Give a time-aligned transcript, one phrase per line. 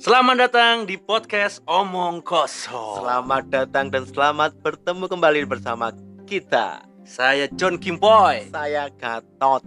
[0.00, 3.04] Selamat datang di podcast Omong Kosong.
[3.04, 5.92] Selamat datang dan selamat bertemu kembali bersama
[6.24, 6.88] kita.
[7.04, 8.48] Saya John Kimpoy.
[8.48, 9.60] Saya Gatot.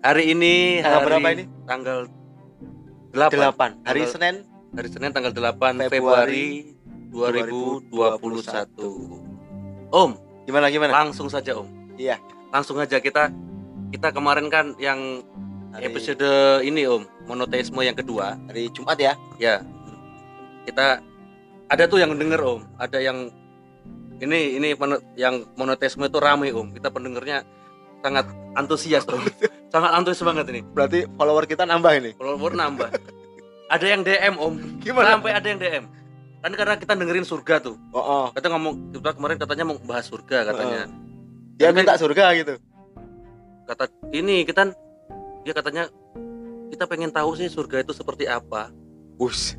[0.00, 1.44] Hari ini Tanggal hari berapa ini?
[1.68, 1.98] Tanggal
[3.12, 3.12] 8.
[3.12, 3.84] 8.
[3.84, 6.72] Hari Tanggal- Senin Hari Senin tanggal 8 Februari,
[7.12, 7.52] Februari
[7.92, 9.92] 2021.
[9.92, 10.10] Om,
[10.48, 10.96] gimana gimana?
[10.96, 11.68] langsung saja Om.
[12.00, 12.16] Iya.
[12.48, 13.28] Langsung aja kita
[13.92, 15.20] kita kemarin kan yang
[15.72, 16.28] Hari, episode
[16.68, 18.36] ini Om, monoteisme yang kedua.
[18.44, 19.16] hari Jumat ya.
[19.40, 19.64] Ya.
[20.68, 21.00] Kita
[21.72, 23.32] ada tuh yang denger Om, ada yang
[24.20, 24.76] ini ini
[25.16, 26.76] yang monoteisme itu rame Om.
[26.76, 27.40] Kita pendengarnya
[28.04, 29.24] sangat antusias Om.
[29.72, 30.60] sangat antusias banget ini.
[30.60, 32.10] Berarti follower kita nambah ini.
[32.20, 32.92] Follower nambah.
[33.72, 34.54] ada yang DM Om.
[34.84, 35.16] Gimana?
[35.16, 35.84] Sampai ada yang DM.
[36.44, 37.80] Kan karena kita dengerin surga tuh.
[37.96, 38.24] Oh, oh.
[38.36, 40.92] Kita ngomong kita kemarin katanya mau bahas surga katanya.
[41.56, 42.60] Dia Tapi- minta surga gitu.
[43.64, 44.68] Kata ini kita
[45.42, 45.90] dia katanya
[46.72, 48.72] kita pengen tahu sih surga itu seperti apa,
[49.20, 49.54] Bus.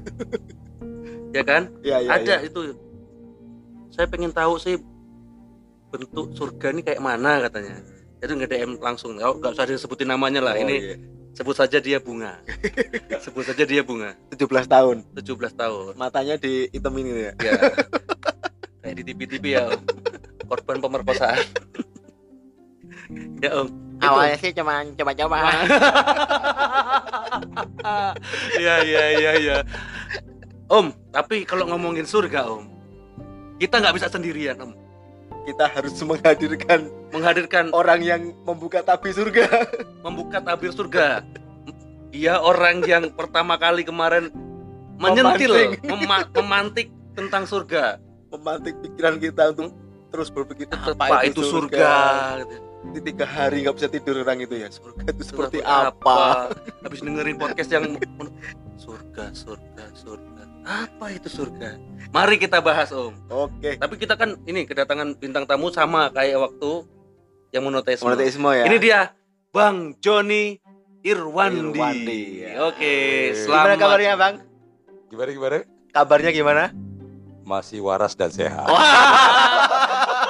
[1.35, 1.69] ya kan?
[1.85, 2.09] Iya, iya.
[2.09, 2.47] ada iya.
[2.47, 2.73] itu
[3.93, 4.81] saya pengen tahu sih
[5.93, 7.77] bentuk surga ini kayak mana katanya
[8.17, 10.95] jadi nggak DM langsung nggak nggak usah disebutin namanya lah Oh, ini iya.
[11.37, 12.41] sebut saja dia bunga
[13.23, 15.05] sebut saja dia bunga 17 tahun.
[15.13, 17.31] 17 tahun Matanya di hitam ini ya.
[17.37, 17.53] ya
[18.81, 19.81] kayak di TV-TV ya om
[20.49, 21.45] korban pemerkosaan
[23.45, 23.69] ya om.
[23.99, 25.37] Awalnya sih cuma coba-coba.
[28.55, 29.57] Iya iya iya iya.
[30.65, 32.65] Om, tapi kalau ngomongin surga om,
[33.57, 34.71] kita nggak bisa sendirian om.
[35.43, 39.45] Kita harus menghadirkan Menghadirkan orang yang membuka tabir surga.
[40.01, 41.21] membuka tabir surga.
[42.09, 44.31] Dia orang yang pertama kali kemarin
[44.95, 45.83] menyentil, Memantik.
[45.83, 47.99] mema- memantik tentang surga.
[48.31, 49.75] Memantik pikiran kita untuk
[50.09, 51.91] terus berpikir Apa, itu surga?
[52.91, 54.67] Di tiga hari nggak bisa tidur orang itu ya.
[54.67, 56.51] Surga itu seperti Surga apa?
[56.83, 57.85] Habis dengerin podcast yang
[58.83, 60.43] surga, surga, surga.
[60.63, 61.79] Apa itu surga?
[62.11, 63.15] Mari kita bahas om.
[63.31, 63.79] Oke.
[63.79, 66.83] Tapi kita kan ini kedatangan bintang tamu sama kayak waktu
[67.51, 68.03] yang monoteisme.
[68.03, 68.65] Monoteisme ya.
[68.67, 68.99] Ini dia
[69.53, 70.59] Bang Joni
[71.03, 71.75] Irwandi.
[71.75, 72.51] Irwandi, ya.
[72.67, 72.95] Oke,
[73.35, 73.79] Gimana selamat.
[73.79, 74.35] kabarnya bang?
[75.11, 75.57] Gimana gimana?
[75.91, 76.63] Kabarnya gimana?
[77.43, 78.65] Masih waras dan sehat.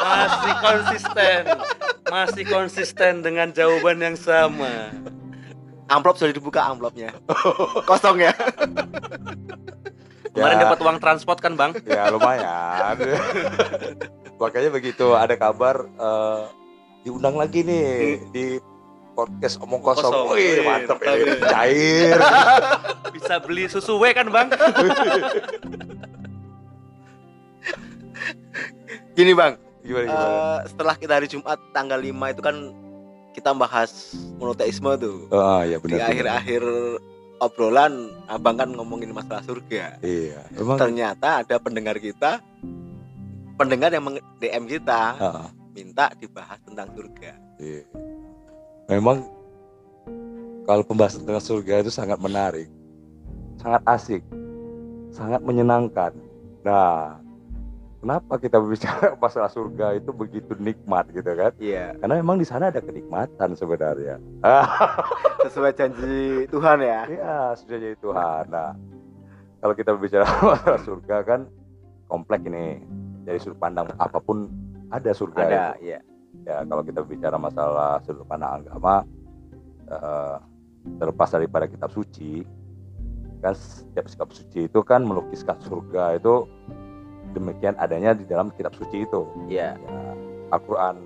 [0.03, 1.41] Masih konsisten.
[2.03, 4.91] Masih konsisten dengan jawaban yang sama.
[5.87, 7.11] Amplop sudah dibuka amplopnya.
[7.89, 8.33] Kosong ya.
[10.33, 10.63] Kemarin Ya.
[10.65, 11.77] dapat uang transport kan, Bang?
[11.85, 12.97] Ya lumayan.
[14.41, 16.41] Makanya begitu ada kabar eh,
[17.05, 18.45] diundang lagi nih di
[19.13, 20.09] podcast omong kosong.
[20.09, 20.33] Kosong.
[20.33, 21.47] Wih mantep ini ya.
[21.53, 22.17] cair.
[23.13, 24.49] Bisa beli susu W kan, Bang?
[29.13, 30.25] Gini bang, Gimana gimana?
[30.25, 32.55] eh, setelah kita hari Jumat tanggal 5 itu kan
[33.31, 33.91] kita bahas
[34.37, 35.27] monoteisme tuh.
[35.29, 35.97] Ah ya Di benar.
[35.97, 36.09] benar.
[36.09, 36.63] akhir-akhir
[37.37, 37.93] obrolan
[38.25, 39.99] abang kan ngomongin masalah surga.
[39.99, 40.47] Iya.
[40.53, 40.77] Emang.
[40.77, 42.39] Ternyata ada pendengar kita,
[43.53, 44.05] pendengar yang
[44.37, 47.31] DM kita Ah, minta dibahas tentang surga.
[47.57, 47.83] iya.
[48.85, 49.25] Memang
[50.63, 52.69] kalau pembahasan tentang surga itu sangat menarik,
[53.57, 54.23] sangat asik,
[55.09, 56.11] sangat menyenangkan.
[56.61, 57.19] Nah,
[58.03, 61.55] kenapa kita berbicara masalah surga itu begitu nikmat gitu kan?
[61.55, 64.19] Iya, Karena memang di sana ada kenikmatan sebenarnya.
[65.47, 67.01] sesuai janji Tuhan ya.
[67.07, 68.43] Iya, sudah jadi Tuhan.
[68.51, 68.75] Nah,
[69.63, 71.47] kalau kita berbicara masalah surga kan
[72.11, 72.83] kompleks ini.
[73.23, 74.51] Dari sudut pandang apa pun
[74.91, 75.47] ada surga.
[75.47, 75.87] Ada, itu.
[75.87, 75.99] iya.
[76.43, 79.07] Ya, kalau kita bicara masalah sudut pandang agama,
[79.87, 80.35] eh,
[80.99, 82.43] terlepas daripada kitab suci,
[83.39, 86.43] kan setiap kitab suci itu kan melukiskan surga itu
[87.33, 89.25] demikian adanya di dalam kitab suci itu.
[89.49, 89.75] Iya.
[89.75, 90.03] Ya,
[90.53, 91.01] Al-Quran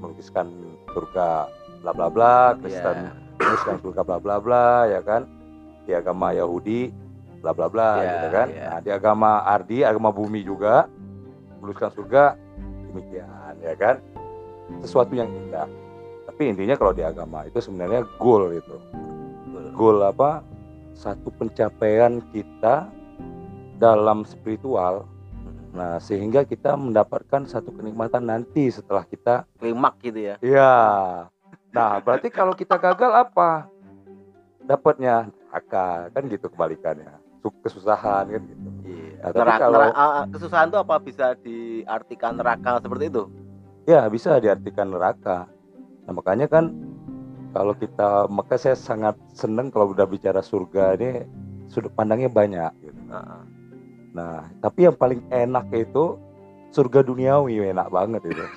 [0.00, 0.48] melukiskan
[0.96, 1.46] surga
[1.84, 3.12] bla bla bla, Kristen Iya.
[3.38, 5.28] melukiskan surga bla bla bla, ya kan?
[5.84, 6.90] Di agama Yahudi
[7.38, 8.48] bla bla bla, Iya, gitu kan?
[8.50, 8.66] iya.
[8.72, 10.90] Nah, di agama Ardi, agama bumi juga
[11.62, 12.24] melukiskan surga
[12.90, 13.96] demikian, ya kan?
[14.82, 15.68] Sesuatu yang indah.
[16.28, 18.76] Tapi intinya kalau di agama itu sebenarnya goal itu.
[19.74, 20.42] Goal apa?
[20.98, 22.90] Satu pencapaian kita
[23.78, 25.06] dalam spiritual
[25.72, 30.34] Nah, sehingga kita mendapatkan satu kenikmatan nanti setelah kita Klimak gitu ya.
[30.40, 30.74] Iya.
[31.70, 33.68] Nah, berarti kalau kita gagal apa?
[34.64, 37.12] Dapatnya neraka, kan gitu kebalikannya.
[37.44, 38.68] Su- Kesusahan kan gitu.
[38.84, 39.12] Iya.
[39.20, 43.24] Nah, tapi Neraka, kalau- ah, kesusahan itu apa bisa diartikan neraka seperti itu?
[43.88, 45.48] Ya, bisa diartikan neraka.
[46.08, 46.72] Nah, makanya kan
[47.52, 51.24] kalau kita maka saya sangat senang kalau udah bicara surga ini
[51.68, 53.00] sudut pandangnya banyak gitu.
[54.18, 56.18] Nah, tapi yang paling enak itu
[56.74, 58.42] surga duniawi enak banget itu.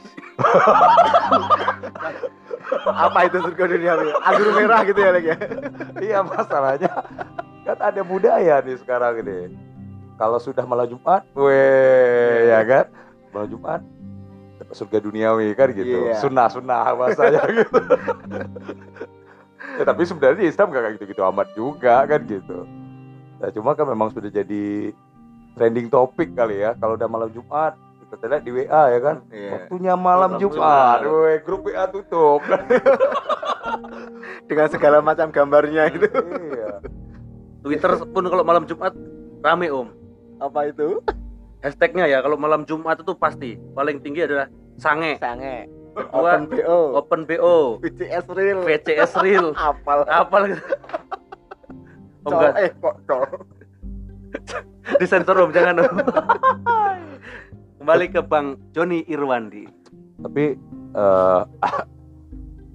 [3.05, 3.93] Apa itu surga dunia?
[4.25, 5.37] Anggur merah gitu ya, ya?
[6.09, 6.89] iya masalahnya
[7.61, 9.53] kan ada budaya nih sekarang ini.
[10.17, 12.85] Kalau sudah malam Jumat, weh, ya kan?
[13.29, 13.81] Malam Jumat
[14.57, 16.09] dapat surga duniawi kan gitu.
[16.09, 16.17] Iya.
[16.17, 17.81] Sunnah sunnah bahasanya gitu.
[19.77, 22.65] ya, tapi sebenarnya Islam gak kayak gitu-gitu amat juga kan gitu.
[23.41, 24.93] Nah, cuma kan memang sudah jadi
[25.53, 26.71] trending topik kali ya.
[26.75, 29.15] Kalau udah malam Jumat, kita lihat di WA ya kan.
[29.29, 29.49] Iya.
[29.57, 31.21] Waktunya malam Malam Jumat, Jumat.
[31.21, 32.41] weh, grup WA tutup.
[34.49, 36.07] Dengan segala macam gambarnya itu.
[36.49, 36.81] iya.
[37.61, 38.91] Twitter pun kalau malam Jumat
[39.39, 39.87] rame om.
[40.37, 40.99] Apa itu?
[41.61, 45.69] Hashtagnya ya kalau malam Jumat itu pasti paling tinggi adalah sange, Sange.
[45.91, 46.79] kedua Open BO.
[46.97, 48.59] open BO, VCS real.
[48.63, 50.07] VCS real, Apal.
[50.07, 50.35] apa.
[52.21, 53.25] Om Col, enggak eh kok col.
[54.99, 55.95] disensor om jangan om.
[57.81, 59.65] Kembali ke Bang Joni Irwandi.
[60.21, 60.53] Tapi
[60.97, 61.41] eh,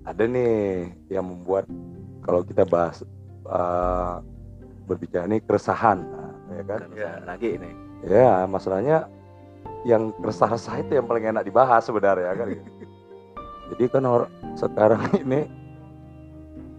[0.06, 1.66] ada nih yang membuat
[2.22, 3.02] kalau kita bahas
[3.46, 4.14] eh,
[4.86, 6.80] berbicara ini keresahan, nah, ya kan?
[6.94, 7.12] Ya.
[7.26, 7.70] Lagi ini.
[8.06, 9.10] Ya masalahnya
[9.86, 12.48] yang resah-resah itu yang paling enak dibahas sebenarnya kan.
[13.74, 15.46] Jadi kan or- sekarang ini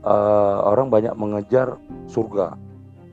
[0.04, 2.56] eh, orang banyak mengejar surga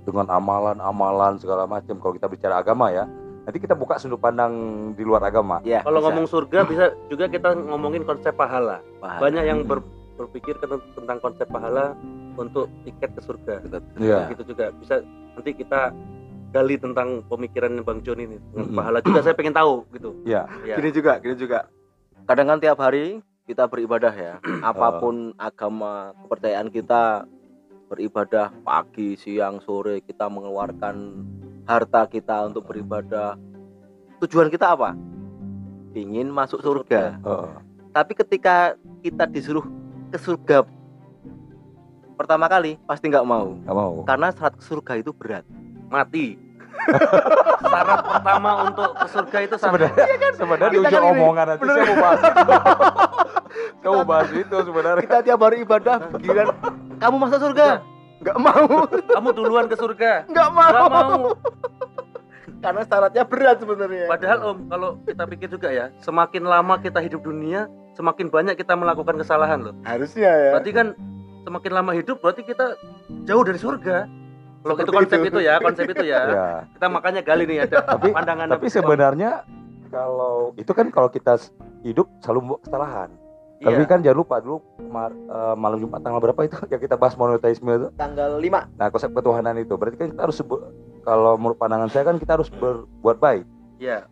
[0.05, 1.97] dengan amalan-amalan segala macam.
[1.99, 3.09] Kalau kita bicara agama ya,
[3.45, 4.53] nanti kita buka sudut pandang
[4.97, 5.61] di luar agama.
[5.65, 5.81] Ya.
[5.85, 6.07] Kalau bisa.
[6.09, 8.81] ngomong surga bisa juga kita ngomongin konsep pahala.
[9.01, 9.21] Paham.
[9.21, 9.85] Banyak yang ber-
[10.15, 10.55] berpikir
[10.95, 11.97] tentang konsep pahala
[12.39, 13.55] untuk tiket ke surga.
[13.99, 14.31] Iya.
[14.31, 15.03] Gitu juga bisa
[15.35, 15.91] nanti kita
[16.55, 18.79] gali tentang pemikiran Bang Joni ini dengan Mm-mm.
[18.79, 20.15] pahala juga saya pengen tahu gitu.
[20.23, 20.47] Iya.
[20.63, 20.79] Ya.
[20.79, 21.67] Gini juga, gini juga.
[22.31, 24.39] Kadang kan tiap hari kita beribadah ya.
[24.71, 27.27] Apa pun agama kepercayaan kita
[27.89, 31.25] beribadah pagi, siang, sore kita mengeluarkan
[31.69, 33.37] harta kita untuk beribadah.
[34.25, 34.97] Tujuan kita apa?
[35.95, 37.21] Ingin masuk surga.
[37.21, 37.51] Heeh.
[37.95, 39.63] Tapi ketika kita disuruh
[40.11, 40.67] ke surga
[42.15, 44.07] pertama kali pasti nggak mau nggak mau.
[44.07, 45.45] karena syarat ke surga itu berat.
[45.91, 46.39] Mati.
[47.71, 51.97] Syarat pertama untuk ke surga itu Sebenarnya sebenarnya di ujung kan omongan nanti saya mau
[52.03, 52.41] bahas itu.
[53.83, 55.03] saya mau bahas itu sebenarnya.
[55.07, 56.49] Kita tiap hari ibadah giliran
[57.05, 57.85] kamu masuk surga?
[58.25, 60.25] Nggak mau, kamu duluan ke surga.
[60.25, 60.73] nggak mau.
[60.73, 61.21] Gak mau.
[62.65, 64.09] Karena syaratnya berat sebenarnya.
[64.09, 68.73] Padahal Om, kalau kita pikir juga ya, semakin lama kita hidup dunia, semakin banyak kita
[68.73, 69.77] melakukan kesalahan loh.
[69.85, 70.51] Harusnya ya.
[70.57, 70.87] Berarti kan
[71.45, 72.73] semakin lama hidup berarti kita
[73.29, 74.09] jauh dari surga.
[74.65, 75.29] Kalau itu konsep itu.
[75.29, 75.41] itu.
[75.45, 76.21] ya, konsep itu ya.
[76.33, 76.49] Ya.
[76.73, 79.45] Kita makanya gali nih ada Tapi pandangan tapi sebenarnya
[79.93, 81.37] kalau itu kan kalau kita
[81.85, 83.13] hidup selalu kesalahan.
[83.65, 83.89] Tapi iya.
[83.89, 87.71] kan jangan lupa dulu kemar- eh, malam Jumat tanggal berapa itu yang kita bahas monoteisme
[87.73, 87.89] itu.
[87.97, 90.39] tanggal 5 Nah, konsep ketuhanan itu berarti kan kita harus
[91.05, 93.45] kalau menurut pandangan saya kan kita harus berbuat baik.
[93.81, 94.05] Iya.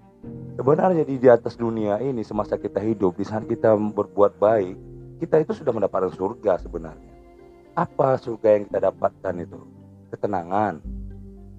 [0.57, 4.77] Sebenarnya di, di atas dunia ini semasa kita hidup di saat kita berbuat baik,
[5.21, 7.11] kita itu sudah mendapatkan surga sebenarnya.
[7.77, 9.59] Apa surga yang kita dapatkan itu?
[10.13, 10.81] Ketenangan.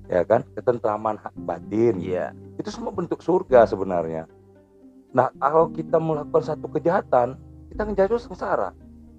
[0.10, 0.46] Ya kan?
[0.54, 2.02] Ketentraman hak batin.
[2.02, 2.34] Iya.
[2.58, 4.30] Itu semua bentuk surga sebenarnya.
[5.14, 7.38] Nah, kalau kita melakukan satu kejahatan,
[7.74, 8.70] kita akan jatuh sengsara.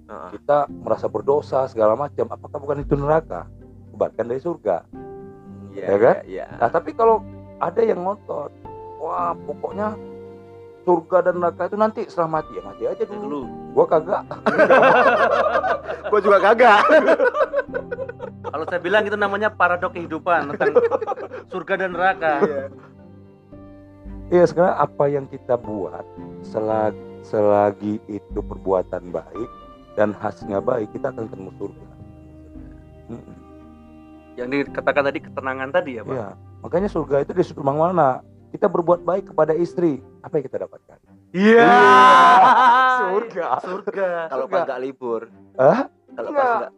[0.07, 0.29] Heeh.
[0.39, 2.31] Kita merasa berdosa segala macam.
[2.31, 3.51] Apakah bukan itu neraka?
[3.91, 4.87] Kebaikan dari surga.
[5.75, 6.15] Iya Ya kan?
[6.23, 6.47] Iya.
[6.55, 7.19] Nah, tapi kalau
[7.59, 8.47] ada yang ngotot,
[9.03, 9.99] wah pokoknya
[10.87, 13.19] surga dan neraka itu nanti setelah mati ya mati aja dulu.
[13.27, 13.41] dulu.
[13.75, 14.23] Gua kagak.
[16.13, 16.81] Gua juga kagak.
[18.45, 20.79] Kalau saya bilang itu namanya paradok kehidupan tentang
[21.51, 22.33] surga dan neraka.
[22.39, 22.63] Iya.
[24.25, 26.01] Iya sekarang apa yang kita buat
[26.41, 29.49] selagi, selagi itu perbuatan baik
[29.97, 31.87] dan hasilnya baik kita akan ketemu surga.
[33.09, 33.37] Mm-mm.
[34.35, 36.13] Yang dikatakan tadi ketenangan tadi ya, Pak.
[36.13, 36.29] Iya.
[36.61, 38.19] Makanya surga itu di sudut mana?
[38.51, 40.97] Kita berbuat baik kepada istri, apa yang kita dapatkan?
[41.35, 41.67] Iya.
[43.03, 43.47] Surga.
[43.63, 44.07] Surga.
[44.31, 45.27] Kalau nggak libur.
[45.59, 45.91] Hah?
[46.15, 46.47] Kalau Enggak.
[46.47, 46.71] pas nggak.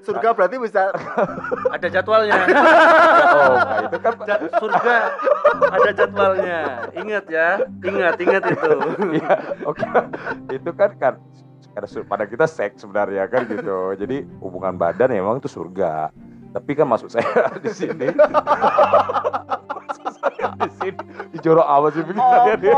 [0.06, 0.94] Surga berarti bisa
[1.74, 2.34] Ada jadwalnya.
[3.30, 4.96] Oh, nah itu kan Ja- surga
[5.70, 6.60] ada jadwalnya.
[6.94, 7.48] Ingat ya.
[7.82, 8.70] Ingat, ingat itu.
[9.18, 9.34] Iya,
[9.66, 9.86] oke.
[10.50, 11.14] Itu kan kan
[11.70, 13.94] karena pada kita seks sebenarnya kan gitu.
[13.94, 16.10] Jadi hubungan badan ya memang itu surga.
[16.50, 20.98] Tapi kan maksud saya di sini maksud saya di sini
[21.30, 22.74] dijorok apa sih pikirannya dia?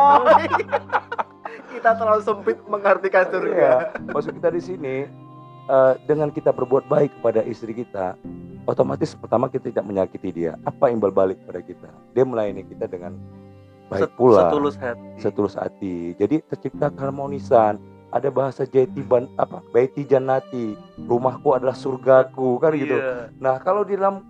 [1.83, 3.71] Kita terlalu sempit mengartikan Iya, surga.
[4.15, 4.97] maksud kita di sini
[5.67, 8.15] eh, dengan kita berbuat baik kepada istri kita,
[8.71, 10.55] otomatis pertama kita tidak menyakiti dia.
[10.63, 11.91] Apa imbal balik pada kita?
[12.15, 13.19] Dia melayani kita dengan
[13.91, 14.47] baik Set- pula.
[14.47, 15.09] Setulus hati.
[15.19, 16.15] setulus hati.
[16.15, 17.83] Jadi tercipta keharmonisan.
[18.15, 19.59] Ada bahasa jati ban apa?
[19.75, 20.79] Baiti jannati.
[21.03, 22.95] Rumahku adalah surgaku kan gitu.
[22.95, 23.35] Iya.
[23.43, 24.23] Nah, kalau di dalam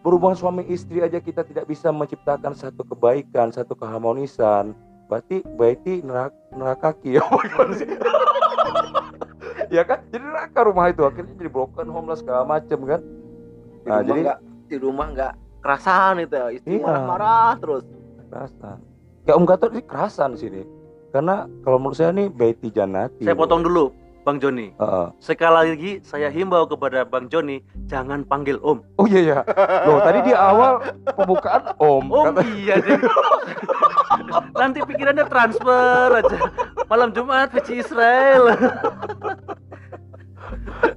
[0.00, 4.72] berhubungan suami istri aja kita tidak bisa menciptakan satu kebaikan, satu keharmonisan,
[5.12, 7.84] berarti baiti neraka nerakaki ya gimana sih?
[9.70, 10.00] ya kan?
[10.08, 13.00] Jadi neraka rumah itu akhirnya jadi broken home lah segala macam kan.
[13.00, 13.10] di
[13.84, 16.86] Nah, rumah jadi- nggak di rumah nggak kerasan itu ya istri Iya.
[16.86, 17.84] marah-marah terus
[18.26, 18.76] kerasan
[19.22, 20.62] kayak Om Gatot ini kerasan di sini
[21.10, 23.92] karena kalau menurut saya nih Betty Janati Saya potong dulu,
[24.22, 24.72] Bang Joni.
[24.72, 25.06] Heeh.
[25.18, 28.80] Sekali lagi saya himbau kepada Bang Joni, jangan panggil Om.
[28.96, 29.38] oh iya ya
[29.84, 30.78] loh tadi di awal
[31.12, 32.96] pembukaan Om Om Kata- iya deh.
[34.52, 36.38] Nanti pikirannya transfer aja.
[36.86, 38.52] Malam Jumat PC Israel.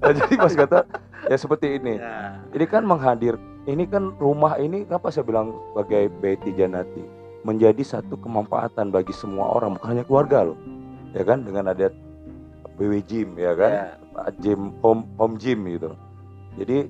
[0.01, 0.85] Nah, jadi Mas Gatot
[1.25, 2.37] ya seperti ini Ya.
[2.53, 7.01] ini kan menghadir ini kan rumah ini kenapa saya bilang sebagai Betty Janati
[7.41, 10.57] menjadi satu kemanfaatan bagi semua orang bukan hanya keluarga loh
[11.13, 11.89] ya kan dengan ada
[12.77, 13.71] BW Gym ya kan
[14.15, 14.31] Ya.
[14.39, 15.91] gym home home gym gitu
[16.55, 16.87] jadi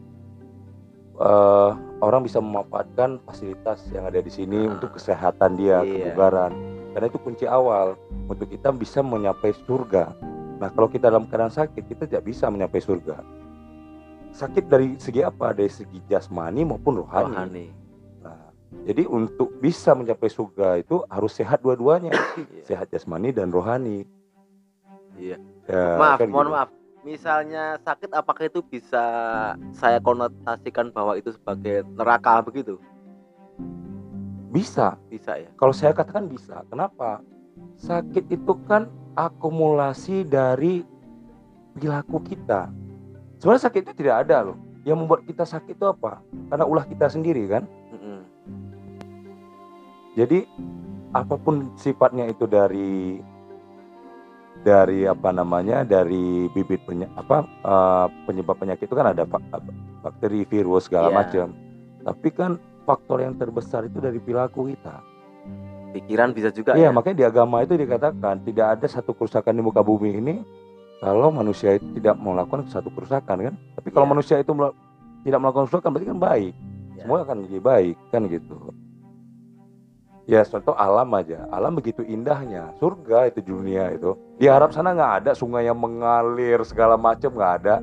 [1.18, 4.74] eh, orang bisa memanfaatkan fasilitas yang ada di sini Ah.
[4.74, 6.12] untuk kesehatan dia Iya.
[6.12, 6.52] kebugaran
[6.92, 7.96] karena itu kunci awal
[8.26, 10.12] untuk kita bisa menyapai surga
[10.56, 13.20] nah kalau kita dalam keadaan sakit kita tidak bisa menyapai surga
[14.32, 17.68] sakit dari segi apa dari segi jasmani maupun rohani, rohani
[18.22, 18.52] Nah,
[18.84, 22.64] jadi untuk bisa mencapai surga itu harus sehat dua-duanya Iya.
[22.66, 24.04] sehat jasmani dan rohani
[25.16, 25.40] Iya.
[25.66, 26.54] Ya, maaf kan mohon gitu.
[26.54, 26.70] maaf
[27.06, 29.06] misalnya sakit apakah itu bisa
[29.78, 32.82] saya konotasikan bahwa itu sebagai neraka begitu?
[34.50, 34.98] Bisa.
[35.08, 35.54] Bisa ya?
[35.54, 37.22] Kalau saya katakan bisa kenapa?
[37.78, 40.82] Sakit itu kan akumulasi dari
[41.78, 42.74] perilaku kita.
[43.38, 44.58] Sebenarnya sakit itu tidak ada loh.
[44.82, 46.26] Yang membuat kita sakit itu apa?
[46.50, 47.64] Karena ulah kita sendiri kan?
[47.94, 48.20] Mm-mm.
[50.16, 50.48] jadi
[51.16, 53.24] apa pun sifatnya itu dari
[54.66, 59.46] dari apa namanya dari bibit penya, apa eh, penyebab penyakit itu kan ada bak-
[60.02, 61.16] bakteri virus segala Iya.
[61.16, 61.48] macam
[62.02, 62.52] tapi kan
[62.84, 65.06] faktor yang terbesar itu dari perilaku kita
[65.94, 69.62] pikiran bisa juga Iya, ya makanya di agama itu dikatakan tidak ada satu kerusakan di
[69.62, 70.36] muka bumi ini
[70.98, 73.56] kalau manusia itu tidak melakukan satu kerusakan kan.
[73.76, 74.12] Tapi kalau Iya.
[74.16, 74.52] manusia itu
[75.22, 76.54] tidak melakukan kerusakan berarti kan baik.
[76.56, 77.04] Iya.
[77.04, 78.56] Semua akan menjadi baik kan gitu.
[80.26, 84.18] Ya contoh alam aja, alam begitu indahnya, surga itu dunia itu.
[84.42, 85.32] Di Arab sana nggak ada.
[85.38, 87.76] Sungai yang mengalir segala macam nggak ada,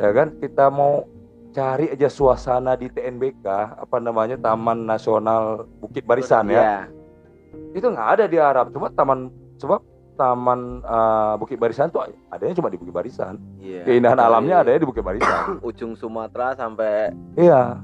[0.00, 0.32] ya kan?
[0.40, 1.04] Kita mau
[1.52, 3.44] cari aja suasana di TNBK
[3.84, 6.56] apa namanya Taman Nasional Bukit Barisan ya.
[6.56, 6.76] Iya.
[7.76, 8.72] itu nggak ada di Arab.
[8.72, 9.28] Cuma taman
[9.60, 9.84] sebab
[10.16, 13.36] taman eh, Bukit Barisan tuh adanya cuma di Bukit Barisan.
[13.60, 13.84] Iya.
[13.84, 15.60] keindahan Dari alamnya adanya di Bukit Barisan.
[15.68, 17.76] Ujung Sumatera sampai iya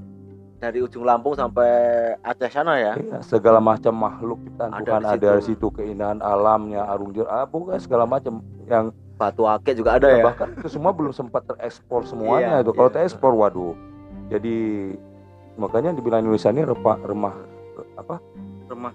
[0.59, 1.71] dari ujung Lampung sampai
[2.19, 5.67] Aceh sana ya iya segala macam makhluk ciptaan Ada Tuhan di ada di situ.
[5.71, 10.51] keindahan alamnya arung jeram ah, pokoknya segala macam yang Batu Akik juga ada ya bahkan
[10.53, 12.95] itu semua belum sempat terekspor semuanya Iya, itu kalau iya.
[12.97, 13.75] terekspor waduh
[14.29, 14.57] jadi
[15.55, 17.35] makanya dibilang Indonesia ini remah remah
[17.95, 18.17] apa
[18.67, 18.95] Remah.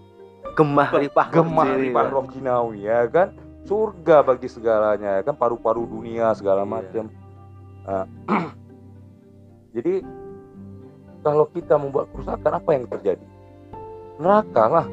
[0.53, 2.11] gemah ripah gemah ripah ya.
[2.11, 6.69] roh kinawi ya kan surga bagi segalanya ya kan paru-paru dunia segala Iya.
[6.69, 7.05] macam
[7.83, 8.07] Nah,
[9.75, 9.99] jadi
[11.23, 13.25] kalau kita membuat kerusakan apa yang terjadi?
[14.19, 14.87] Neraka lah.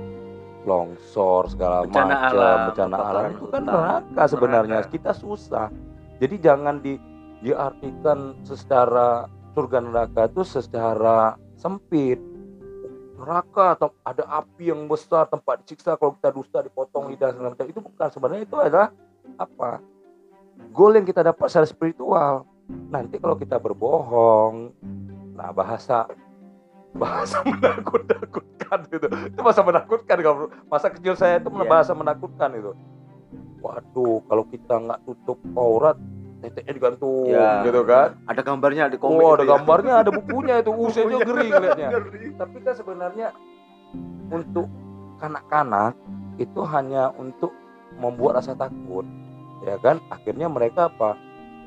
[0.65, 4.79] Longsor segala Bencana macam alam, bencana alam itu kan neraka sebenarnya.
[4.85, 4.93] Neraka.
[4.93, 5.67] kita susah.
[6.21, 7.01] Jadi jangan di
[7.41, 9.25] diartikan secara
[9.57, 12.21] surga neraka itu secara sempit.
[13.17, 17.67] Neraka atau ada api yang besar tempat disiksa kalau kita dusta dipotong lidah segala macam.
[17.69, 18.09] Itu bukan.
[18.13, 18.89] Sebenarnya itu adalah
[19.41, 19.81] apa?
[20.77, 22.45] Goal yang kita dapat secara spiritual.
[22.93, 24.77] Nanti kalau kita berbohong
[25.41, 26.05] nah bahasa
[26.93, 30.37] bahasa menakut-nakutkan gitu itu bahasa menakutkan kalau
[30.69, 31.65] masa kecil saya itu Iya.
[31.65, 32.77] bahasa menakutkan itu
[33.65, 35.97] waduh kalau kita nggak tutup aurat
[36.41, 37.65] teteknya digantung Iya.
[37.65, 39.51] gitu kan ada gambarnya di komik Oh, ada ya.
[39.57, 40.73] gambarnya, ada bukunya itu.
[40.97, 41.89] Ngeri ngeliatnya.
[41.93, 42.25] Ngeri.
[42.33, 43.29] Tapi kan sebenarnya
[44.33, 44.69] untuk
[45.21, 45.93] kanak-kanak
[46.41, 47.53] itu hanya untuk
[48.01, 49.05] membuat rasa takut,
[49.61, 50.01] ya kan?
[50.09, 51.21] Akhirnya mereka apa?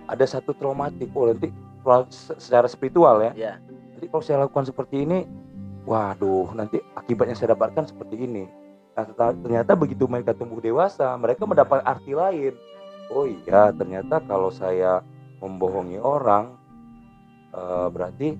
[0.09, 1.13] Ada satu traumatik.
[1.13, 1.53] Oh, nanti
[2.39, 3.31] secara spiritual ya.
[3.35, 3.53] Iya.
[3.99, 5.27] Jadi kalau saya lakukan seperti ini,
[5.83, 8.47] waduh, nanti akibatnya saya dapatkan seperti ini.
[8.93, 12.53] Nah, ternyata- begitu mereka tumbuh dewasa, mereka mendapat arti lain.
[13.11, 15.03] Oh iya, ternyata kalau saya
[15.43, 16.55] membohongi orang,
[17.51, 18.37] eh, berarti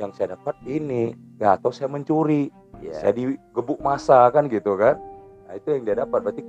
[0.00, 2.48] yang saya dapat ini, ya, atau saya mencuri,
[2.80, 3.00] Iya.
[3.00, 5.00] saya digebuk masa kan gitu kan.
[5.48, 6.42] Nah itu yang dia dapat, berarti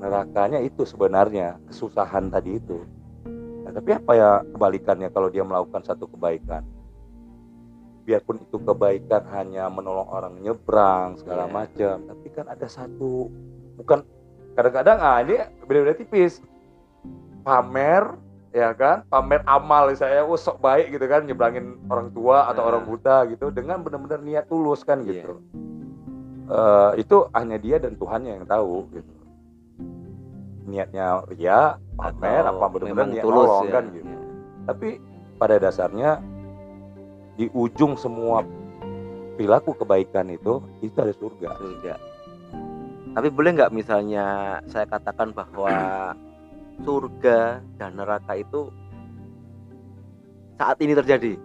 [0.00, 2.82] nerakanya itu sebenarnya kesusahan tadi itu.
[3.74, 6.62] Tapi apa ya kebalikannya kalau dia melakukan satu kebaikan?
[8.04, 11.52] Biarpun itu kebaikan hanya menolong orang nyebrang segala Iya.
[11.52, 13.32] macam, tapi kan ada satu
[13.74, 14.04] bukan
[14.54, 16.38] kadang-kadang ah ini beda-beda tipis.
[17.42, 18.14] Pamer
[18.54, 22.68] ya kan, pamer amal saya oh sok baik gitu kan nyebrangin orang tua atau Nah.
[22.70, 25.24] orang buta gitu dengan benar-benar niat tulus kan Iya.
[25.26, 25.34] gitu.
[26.44, 29.12] Eh, itu hanya dia dan Tuhannya yang tahu gitu.
[30.64, 33.72] Niatnya ya Atau apa benar-benar niat tulus nolong ya.
[33.72, 34.12] kan gitu.
[34.64, 34.88] Tapi
[35.38, 36.10] pada dasarnya
[37.34, 38.42] di ujung semua
[39.34, 41.48] perilaku kebaikan itu itu ada surga.
[41.58, 41.94] Surga.
[43.14, 45.70] Tapi boleh nggak misalnya saya katakan bahwa
[46.82, 48.70] surga dan neraka itu
[50.58, 51.38] saat ini terjadi?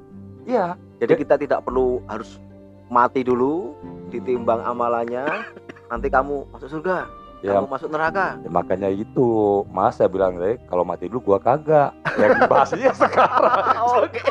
[0.49, 0.77] Iya.
[0.99, 2.41] Jadi kita tidak perlu harus
[2.89, 3.77] mati dulu
[4.09, 5.45] ditimbang amalannya
[5.93, 7.05] nanti kamu masuk surga
[7.43, 8.37] ya, kamu masuk neraka?
[8.43, 9.63] Ya makanya itu.
[9.71, 11.95] Mas saya bilang deh kalau mati dulu gua kagak.
[12.19, 13.75] Yang dibahasnya sekarang.
[14.03, 14.21] Oke.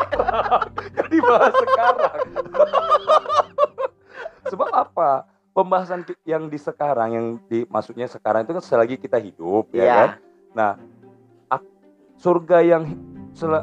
[0.96, 2.18] Yang dibahas sekarang.
[4.48, 5.10] Sebab apa?
[5.56, 9.94] Pembahasan yang di sekarang yang di maksudnya sekarang itu kan selagi kita hidup ya Iya.
[9.94, 10.10] kan?
[10.54, 10.70] Nah
[12.18, 12.82] surga yang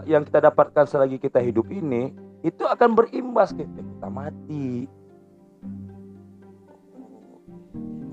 [0.08, 4.88] yang kita dapatkan selagi kita hidup ini itu akan berimbas ketika kita mati.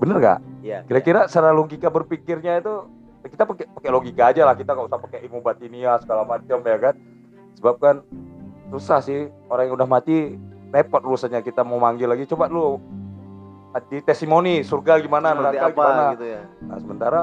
[0.03, 0.87] Bener nggak Iya.
[0.87, 2.87] kira-kira secara logika berpikirnya itu
[3.23, 4.55] kita pakai pakai logika aja lah.
[4.55, 6.95] Kita nggak usah pakai ilmu batinia segala macam ya kan?
[7.59, 7.95] Sebab kan
[8.71, 10.35] susah sih orang yang udah mati
[10.71, 12.23] repot urusannya kita mau manggil lagi.
[12.25, 12.79] Coba lu
[13.89, 16.03] di testimoni surga gimana neraka apa gimana?
[16.15, 16.41] gitu ya.
[16.67, 17.21] Nah sementara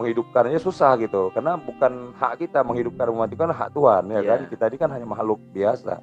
[0.00, 1.30] menghidupkannya susah gitu.
[1.32, 4.28] Karena bukan hak kita menghidupkan mematikan hak Tuhan ya Iya.
[4.28, 4.40] kan?
[4.50, 6.00] Kita ini kan hanya makhluk biasa.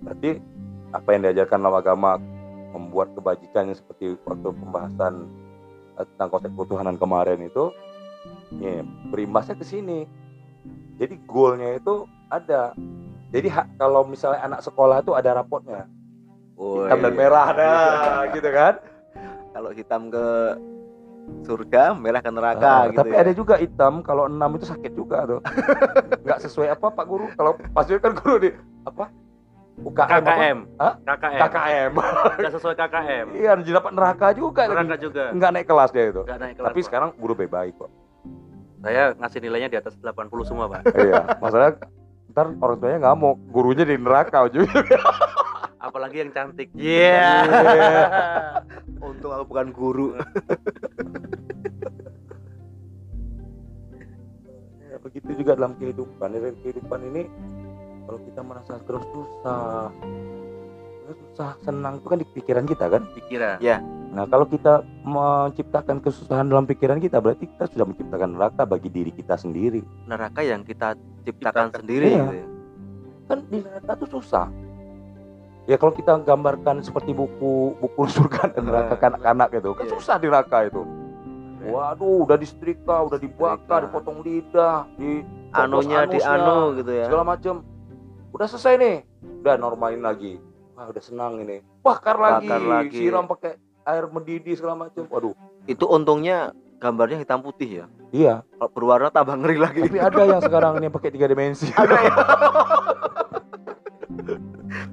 [0.00, 0.38] Berarti
[0.94, 2.10] apa yang diajarkan dalam agama
[2.70, 5.26] membuat kebajikan seperti waktu pembahasan
[5.96, 7.70] tentang konsep ketuhanan kemarin itu
[8.58, 10.04] ya, berimbasnya ke sini
[10.98, 12.74] jadi goalnya itu ada
[13.34, 15.86] jadi hak, kalau misalnya anak sekolah itu ada rapotnya
[16.54, 16.86] Woi.
[16.86, 18.74] hitam dan merah nah gitu kan
[19.54, 20.26] kalau hitam ke
[21.40, 23.20] surga merah ke neraka Ah, gitu tapi ya.
[23.24, 25.40] ada juga hitam kalau enam itu sakit juga tuh.
[26.24, 27.32] Nggak sesuai apa Pak Guru?
[27.32, 28.50] Kalau pasti kan guru di
[28.84, 29.08] apa?
[29.74, 30.18] UKM apa?
[30.22, 30.58] KKM.
[30.78, 30.94] Hah?
[31.02, 31.40] KKM.
[31.42, 31.90] KKM.
[32.38, 33.26] Nggak sesuai KKM.
[33.34, 34.62] Iya, jadi dapat neraka juga.
[34.62, 34.70] lagi.
[34.70, 35.24] Neraka juga.
[35.34, 36.22] Nggak naik kelas dia itu.
[36.22, 36.68] Nggak naik kelas.
[36.70, 36.86] Tapi Pak.
[36.86, 37.90] sekarang guru lebih baik kok.
[38.84, 40.92] saya ngasih nilainya di atas 80 semua, Pak.
[41.08, 41.72] iya, masalah
[42.36, 44.84] ntar orang tuanya nggak mau gurunya di neraka juga.
[45.88, 46.68] Apalagi yang cantik.
[46.76, 47.48] Iya.
[49.04, 50.16] untung aku bukan guru
[54.88, 56.28] Ya, begitu juga dalam kehidupan.
[56.30, 57.22] Dalam kehidupan ini
[58.04, 59.88] kalau kita merasa terus susah,
[61.00, 63.02] terus susah senang itu kan di pikiran kita kan.
[63.14, 63.56] Pikiran.
[64.14, 69.10] Nah, kalau kita menciptakan kesusahan dalam pikiran kita, berarti kita sudah menciptakan neraka bagi diri
[69.10, 69.82] kita sendiri.
[70.06, 71.80] neraka yang kita ciptakan Ciptakan.
[71.82, 72.18] sendiri Iya.
[72.20, 72.46] gitu ya.
[73.24, 74.46] Kan di neraka itu susah.
[75.64, 79.92] Ya kalau kita gambarkan seperti buku buku surga dan neraka kanak-kanak itu, kan Iya.
[79.98, 80.82] susah di neraka itu.
[81.64, 87.64] Waduh, udah disetrika, udah dibakar, dipotong lidah, di anunya di anu gitu ya segala macam.
[88.34, 88.96] Udah selesai nih,
[89.46, 90.42] udah normalin lagi.
[90.74, 91.62] Wah, udah senang ini.
[91.86, 92.98] Bakar lagi, Bakar lagi.
[92.98, 93.54] siram pakai
[93.86, 95.06] air mendidih segala macam.
[95.06, 95.38] Waduh,
[95.70, 96.50] itu untungnya
[96.82, 98.34] gambarnya hitam putih ya iya.
[98.60, 101.72] kalau berwarna tambah ngeri lagi Tapi ada yang sekarang ini pakai tiga dimensi.
[101.80, 102.14] ada ya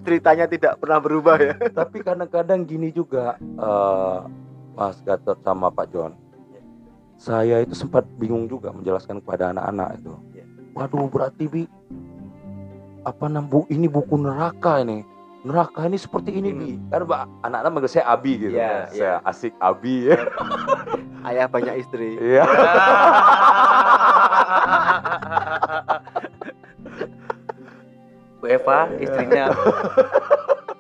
[0.08, 4.18] ceritanya tidak pernah berubah ya Tapi kadang-kadang gini juga, eh,
[4.72, 6.16] Mas Gatot sama Pak John.
[7.22, 10.14] Saya itu sempat bingung juga menjelaskan kepada anak-anak itu.
[10.34, 10.46] Ya.
[10.74, 11.64] Waduh, berarti bi
[13.02, 15.06] apa nam bu ini buku neraka ini.
[15.42, 16.78] Neraka ini seperti ini bi.
[16.94, 17.10] Kan
[17.42, 18.54] anak-anak manggil saya Abi gitu.
[18.54, 20.18] Ya, saya asik Abi ya.
[21.30, 22.46] ayah banyak istri Iya.
[28.42, 29.54] Bu Eva, istrinya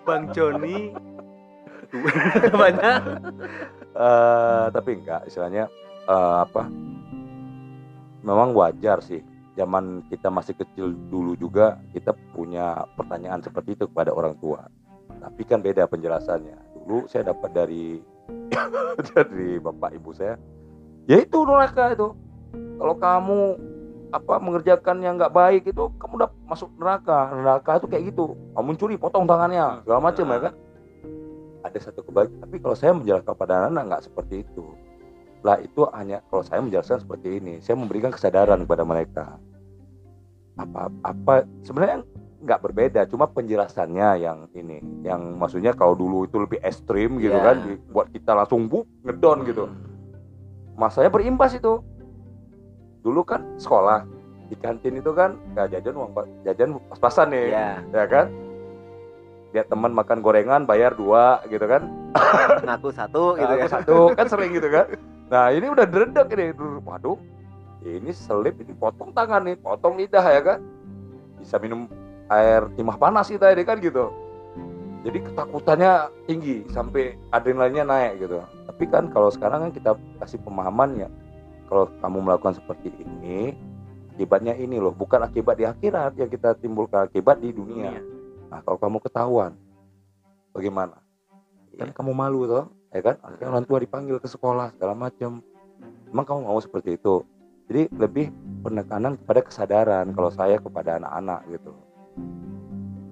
[0.01, 0.89] Bang Joni.
[2.61, 3.01] Banyak.
[3.91, 5.69] Eh, tapi enggak istilahnya
[6.09, 6.65] eh, apa
[8.25, 9.19] memang wajar sih
[9.61, 14.65] zaman kita masih kecil dulu juga kita punya pertanyaan seperti itu kepada orang tua.
[15.21, 16.57] Tapi kan beda penjelasannya.
[16.81, 18.01] Dulu saya dapat dari
[19.13, 20.33] dari bapak ibu saya
[21.05, 22.09] ya itu neraka itu.
[22.81, 23.39] Kalau kamu
[24.11, 27.29] apa mengerjakan yang nggak baik itu kamu udah masuk neraka.
[27.37, 28.33] Neraka itu kayak gitu.
[28.57, 30.53] Kamu curi potong tangannya segala macam ya kan?
[31.61, 34.73] Ada satu kebaikan tapi kalau saya menjelaskan kepada anak nggak seperti itu.
[35.45, 39.25] Lah itu hanya kalau saya menjelaskan seperti ini saya memberikan kesadaran kepada mereka
[40.61, 42.05] apa apa sebenarnya
[42.41, 47.45] nggak berbeda cuma penjelasannya yang ini yang maksudnya kalau dulu itu lebih ekstrim gitu Iya.
[47.45, 49.65] kan buat kita langsung buk ngedon gitu.
[50.73, 51.81] Masanya berimbas itu.
[53.01, 54.05] Dulu kan sekolah
[54.49, 58.25] di kantin itu kan nggak jajan uang jajan pas-pasan nih ya ya kan?
[59.51, 61.85] Lihat teman makan gorengan bayar dua gitu kan?
[62.63, 63.67] Ngaku satu gitu Nah, ya.
[63.69, 64.89] satu kan sering gitu kan?
[65.29, 66.57] Nah ini udah dredek ini.
[66.81, 67.17] Waduh
[67.85, 70.59] ini selip ini potong tangan nih potong lidah ya kan
[71.41, 71.89] bisa minum
[72.29, 74.13] air timah panas kita ini kan gitu
[75.01, 75.93] jadi ketakutannya
[76.29, 78.37] tinggi sampai adrenalinnya naik gitu
[78.69, 79.91] tapi kan kalau sekarang kan kita
[80.21, 81.09] kasih pemahamannya
[81.65, 83.57] kalau kamu melakukan seperti ini
[84.13, 87.97] akibatnya ini loh bukan akibat di akhirat yang kita timbulkan akibat di dunia
[88.51, 89.55] Nah, kalau kamu ketahuan,
[90.51, 90.99] bagaimana?
[91.79, 91.95] Kan Iya.
[91.95, 93.15] kamu malu toh, ya kan?
[93.23, 95.39] Akhirnya orang tua dipanggil ke sekolah segala macam.
[96.11, 97.23] Emang kamu mau seperti itu?
[97.71, 98.27] Jadi lebih
[98.67, 101.71] penekanan kepada kesadaran kalau saya kepada anak-anak gitu.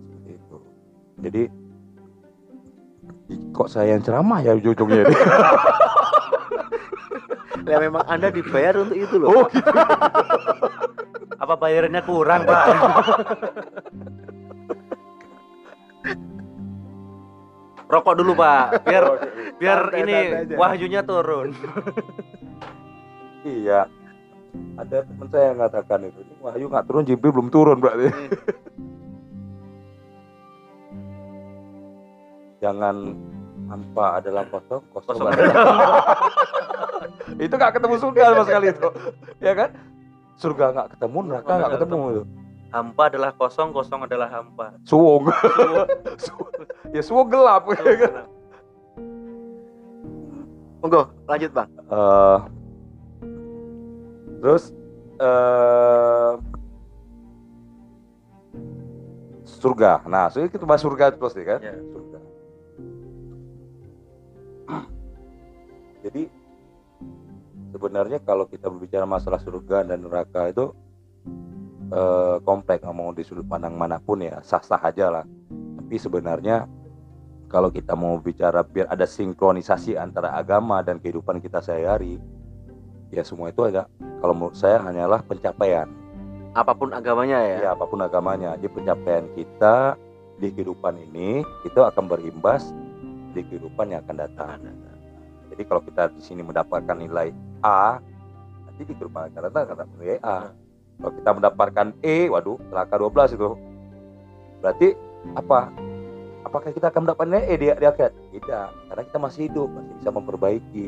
[0.03, 0.57] Seperti itu.
[1.23, 1.47] Jadi
[3.55, 5.15] kok saya yang ceramah ya ujung-ujungnya ini?
[7.69, 9.29] Ya memang Anda dibayar untuk itu loh.
[9.29, 9.45] Oh,
[11.43, 12.65] Apa bayarannya kurang, Pak?
[17.93, 18.89] Rokok dulu, Pak.
[18.89, 19.05] Biar
[19.61, 20.17] biar ini
[20.57, 21.53] wahyunya turun.
[23.45, 23.85] Iya.
[24.79, 28.09] Ada teman saya yang mengatakan itu, ini Wahyu nggak turun, Jibril belum turun berarti.
[32.63, 32.95] Jangan
[33.69, 35.63] hampa adalah kosong, kosong, Kosong adalah
[37.43, 38.89] itu nggak ketemu surga sama sekali itu,
[39.39, 39.69] ya kan?
[40.39, 42.23] Surga nggak ketemu, neraka nggak ketemu itu.
[42.69, 44.77] Hampa adalah kosong, kosong adalah hampa.
[44.85, 45.27] Suwung,
[46.95, 48.13] ya suwung gelap, ya kan?
[50.79, 51.69] Monggo, lanjut Bang.
[51.91, 52.37] Eh,
[54.39, 54.71] terus
[55.19, 56.33] eh
[59.59, 60.07] surga.
[60.07, 61.59] Nah, so kita bahas surga terus nih kan?
[61.59, 61.75] Ya.
[61.75, 62.19] Surga.
[66.07, 66.23] Jadi
[67.75, 70.71] sebenarnya kalau kita berbicara masalah surga dan neraka itu
[71.91, 75.25] eh, kompleks ngomong di sudut pandang mana pun ya sah-sah aja lah.
[75.51, 76.63] Tapi sebenarnya
[77.49, 82.21] kalau kita mau bicara biar ada sinkronisasi antara agama dan kehidupan kita sehari-hari,
[83.09, 83.85] ya semua itu ada.
[84.19, 85.89] Kalau menurut saya hanyalah pencapaian.
[86.53, 87.57] Apa pun agamanya ya.
[87.61, 89.95] Ya apa pun agamanya, jadi pencapaian kita
[90.39, 92.71] di kehidupan ini itu akan berimbas
[93.35, 94.57] di kehidupan yang akan datang.
[95.49, 97.99] Jadi kalau kita di sini mendapatkan nilai A,
[98.65, 100.39] nanti di kehidupan akan datang akan dapat nilai A.
[100.99, 103.49] Kalau kita mendapatkan E, waduh, celaka 12 itu.
[104.59, 104.87] Berarti
[105.35, 105.71] apa?
[106.43, 108.13] Apakah kita akan mendapatkan nilai E di, di akhirat?
[108.35, 110.87] Tidak, karena kita masih hidup, masih bisa memperbaiki.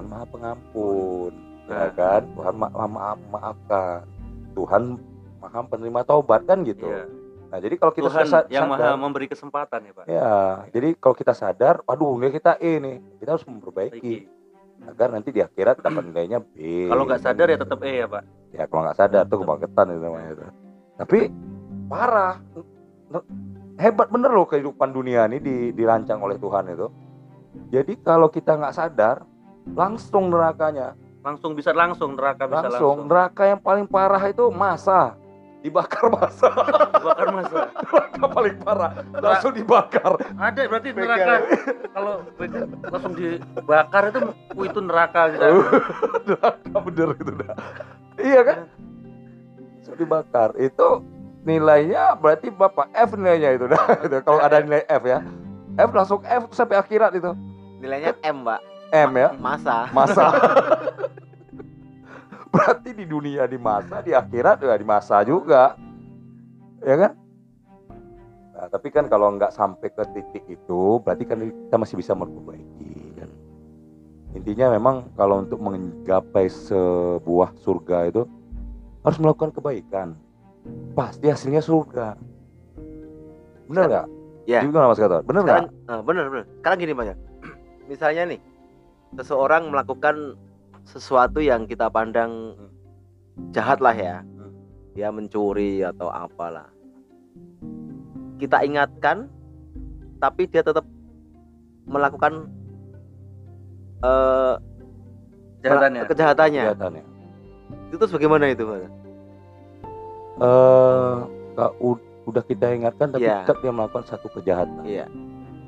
[0.00, 1.32] Tuhan Maha Pengampun,
[1.68, 2.22] ya kan?
[2.32, 4.00] Tuhan ma ma ma- maafkan.
[4.56, 4.82] Tuhan
[5.36, 6.88] Maha penerima taubat kan gitu.
[6.88, 7.04] Iya.
[7.52, 10.04] Nah, jadi kalau kita Tuhan sudah sa- yang sadar, maha memberi kesempatan ya, Pak.
[10.06, 10.32] Ya,
[10.70, 14.16] jadi kalau kita sadar, waduh nilai kita E nih, kita harus memperbaiki Baiki.
[14.86, 16.88] agar nanti di akhirat dapat nilainya B.
[16.88, 18.22] Kalau nggak sadar ya tetap E ya, Pak.
[18.52, 20.44] ya kalau nggak sadar tuh kebangetan itu namanya itu.
[20.96, 21.18] Tapi
[21.86, 22.34] parah,
[23.76, 26.86] hebat bener loh kehidupan dunia ini di- dirancang oleh Tuhan itu.
[27.68, 29.26] Jadi kalau kita nggak sadar,
[29.76, 32.72] langsung nerakanya, Langsung bisa langsung neraka bisa langsung.
[32.72, 32.98] langsung.
[33.12, 35.12] neraka yang paling parah itu masa.
[35.60, 36.48] Dibakar masa.
[36.96, 37.58] Bakar masa.
[37.92, 38.90] neraka paling parah.
[39.12, 40.12] Langsung dibakar.
[40.40, 41.34] Ada berarti neraka.
[41.92, 42.14] Kalau
[42.88, 45.44] langsung dibakar itu oh, itu neraka gitu.
[46.32, 47.54] neraka bener itu dah
[48.16, 48.58] iya kan?
[49.76, 50.50] Langsung dibakar.
[50.56, 51.04] Itu
[51.44, 53.84] nilainya berarti bapak F nilainya itu dah
[54.24, 55.20] kalau ada nilai F ya.
[55.76, 57.36] F langsung F sampai akhirat itu.
[57.84, 58.60] Nilainya M, Mbak.
[58.90, 59.86] M ya Masa.
[59.94, 60.26] masa
[62.52, 65.78] berarti di dunia di masa di akhirat ya di masa juga
[66.82, 67.12] ya kan
[68.54, 73.14] nah, tapi kan kalau nggak sampai ke titik itu berarti kan kita masih bisa memperbaiki
[73.14, 73.30] kan.
[74.34, 78.26] intinya memang kalau untuk menggapai sebuah surga itu
[79.06, 80.08] harus melakukan kebaikan
[80.98, 82.18] pasti hasilnya surga
[83.70, 84.06] benar nggak
[84.48, 84.66] Ya.
[84.66, 86.44] Gimana mas Gatot benar nggak eh, bener bener.
[86.58, 87.16] Sekarang gini banyak.
[87.90, 88.38] Misalnya nih,
[89.14, 90.38] seseorang melakukan
[90.84, 92.54] sesuatu yang kita pandang
[93.50, 94.22] jahat lah ya.
[94.94, 96.66] Dia mencuri atau apalah.
[98.36, 99.30] Kita ingatkan,
[100.18, 100.82] tapi dia tetap
[101.86, 102.48] melakukan
[105.60, 106.08] Jahatannya.
[106.08, 106.62] kejahatannya.
[106.72, 107.04] kelihatannya
[107.92, 108.86] Itu terus bagaimana itu, Mas?
[110.40, 111.16] eh
[111.52, 113.44] Kak, u- udah kita ingatkan tapi Iya.
[113.44, 114.86] tetap dia melakukan satu kejahatan.
[114.88, 115.04] Iya,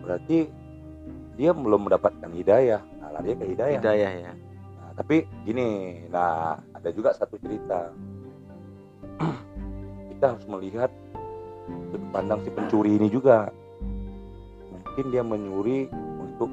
[0.00, 0.48] Berarti
[1.36, 2.80] dia belum mendapatkan hidayah.
[3.22, 3.78] Lari ke hidayah.
[3.78, 4.32] hidayah ya.
[4.34, 7.94] Nah, tapi gini, nah ada juga satu cerita.
[10.10, 10.90] kita harus melihat
[11.70, 13.48] sudut pandang si pencuri ini juga.
[14.74, 15.86] Mungkin dia menyuri
[16.20, 16.50] untuk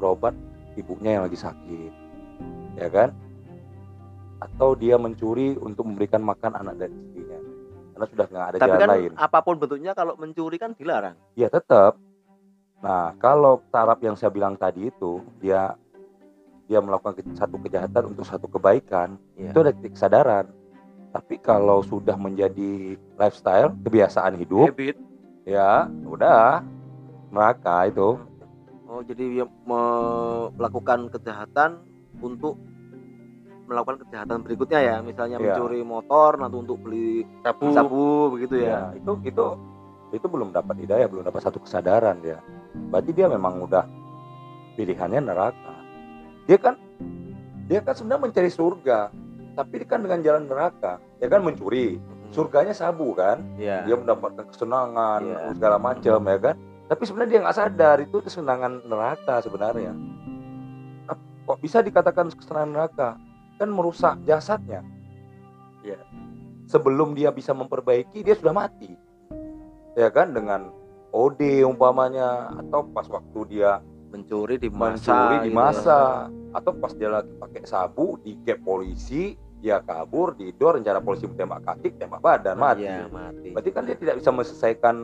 [0.00, 0.34] berobat
[0.74, 1.92] ibunya yang lagi sakit,
[2.80, 3.14] ya kan?
[4.42, 7.38] Atau dia mencuri untuk memberikan makan anak dan istrinya,
[7.94, 9.12] karena sudah nggak ada Tapi jalan kan lain.
[9.14, 11.14] apa pun bentuknya kalau mencuri kan dilarang.
[11.38, 11.94] Ya tetap.
[12.84, 15.72] Nah, kalau taraf yang saya bilang tadi itu dia
[16.64, 19.52] dia melakukan satu kejahatan untuk satu kebaikan, Iya.
[19.52, 20.46] itu ada titik kesadaran.
[21.12, 24.96] Tapi kalau sudah menjadi lifestyle, kebiasaan hidup, Habit.
[25.44, 26.60] ya udah
[27.32, 28.20] neraka itu.
[28.84, 31.80] Oh, jadi dia me- melakukan kejahatan
[32.20, 32.56] untuk
[33.64, 35.56] melakukan kejahatan berikutnya ya, misalnya Iya.
[35.56, 37.72] mencuri motor, nanti untuk beli Sabu.
[37.72, 38.04] sabu
[38.36, 38.92] begitu ya.
[38.92, 39.46] Ya, itu itu
[40.14, 42.38] itu belum dapat hidayah belum dapat satu kesadaran dia.
[42.88, 43.84] Berarti dia memang udah
[44.74, 45.74] pilihannya neraka.
[46.46, 46.74] Dia kan
[47.66, 49.08] dia kan sebenarnya mencari surga
[49.54, 51.98] tapi dia kan dengan jalan neraka dia kan mencuri.
[52.30, 53.46] Surganya sabu kan?
[53.54, 53.86] Iya.
[53.86, 55.38] dia mendapatkan kesenangan Iya.
[55.54, 56.56] segala macam ya kan?
[56.84, 59.94] Tapi sebenarnya dia nggak sadar itu kesenangan neraka sebenarnya.
[61.06, 63.08] Ap- kok bisa dikatakan kesenangan neraka?
[63.54, 64.82] Kan merusak jasadnya.
[65.80, 66.00] Iya.
[66.64, 68.96] sebelum dia bisa memperbaiki dia sudah mati
[69.94, 70.70] ya kan dengan
[71.10, 73.78] OD umpamanya atau pas waktu dia
[74.10, 76.10] mencuri di mencuri masa di gitu masa ya.
[76.54, 81.24] atau pas dia lagi pakai sabu di gap polisi dia kabur di door rencana polisi
[81.30, 83.48] tembak kaki tembak badan mati Iya, mati.
[83.50, 84.96] berarti kan dia tidak bisa menyelesaikan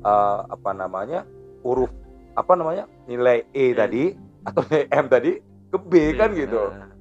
[0.00, 1.24] eh, apa namanya
[1.60, 1.90] huruf
[2.32, 3.76] apa namanya nilai E Hmm.
[3.76, 4.04] tadi
[4.44, 5.32] atau nilai M tadi
[5.66, 6.92] ke B kan gitu Nah,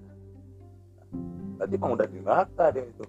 [1.55, 3.05] berarti emang udah di neraka dia itu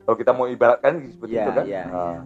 [0.00, 2.20] kalau kita mau ibaratkan seperti Iya, itu kan iya, nah, iya.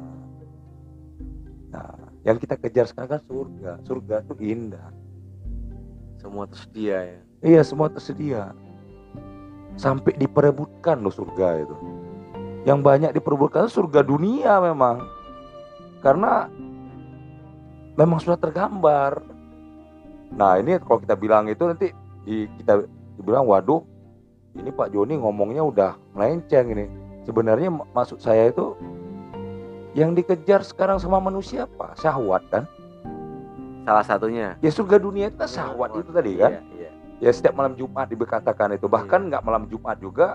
[2.25, 3.71] Yang kita kejar sekarang kan surga.
[3.85, 4.89] Surga itu indah.
[6.17, 7.21] Semua tersedia ya.
[7.45, 8.57] iya semua tersedia.
[9.77, 11.77] Sampai diperebutkan loh surga itu.
[12.65, 15.05] Yang banyak diperebutkan surga dunia memang.
[16.01, 16.49] Karena
[18.01, 19.21] memang sudah tergambar.
[20.33, 21.93] Nah ini kalau kita bilang itu nanti
[22.25, 22.89] di, kita
[23.21, 23.85] dibilang waduh
[24.57, 26.87] ini Pak Joni ngomongnya udah melenceng ini.
[27.29, 28.73] Sebenarnya mak- maksud saya itu
[29.95, 31.95] yang dikejar sekarang sama manusia apa?
[31.95, 32.67] Syahwat kan?
[33.87, 34.59] Salah satunya.
[34.59, 36.59] ya surga dunia itu syahwat itu tadi kan?
[36.59, 36.91] Iya, iya.
[37.23, 38.91] ya setiap malam Jumat dikatakan itu.
[38.91, 40.35] Bahkan nggak malam Jumat juga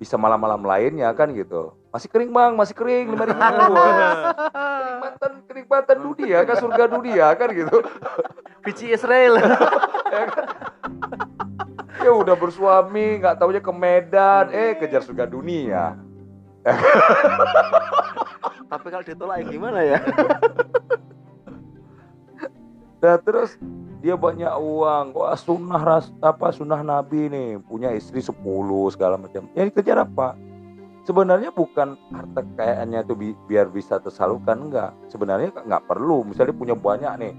[0.00, 1.76] bisa malam-malam lainnya kan gitu.
[1.92, 3.74] Masih kering bang masih kering lima ribu.
[5.04, 7.76] Kenikmatan kenikmatan dunia kan surga dunia kan gitu.
[8.64, 9.38] Biji Israel.
[10.14, 10.46] ya kan?
[12.00, 14.48] Ya udah bersuami nggak taunya ke Medan.
[14.56, 16.13] Eh kejar surga dunia
[18.72, 19.98] Tapi kalau ditolak ya gimana ya?
[23.04, 23.60] Nah terus
[24.00, 28.32] dia banyak uang, wah sunnah ras apa sunnah Nabi nih punya istri 10
[28.88, 29.44] segala macam.
[29.52, 30.32] Yang dikejar apa?
[31.04, 34.96] Sebenarnya bukan harta kekayaannya itu bi- biar bisa tersalurkan enggak.
[35.12, 36.24] Sebenarnya nggak perlu.
[36.24, 37.32] Misalnya punya banyak nih,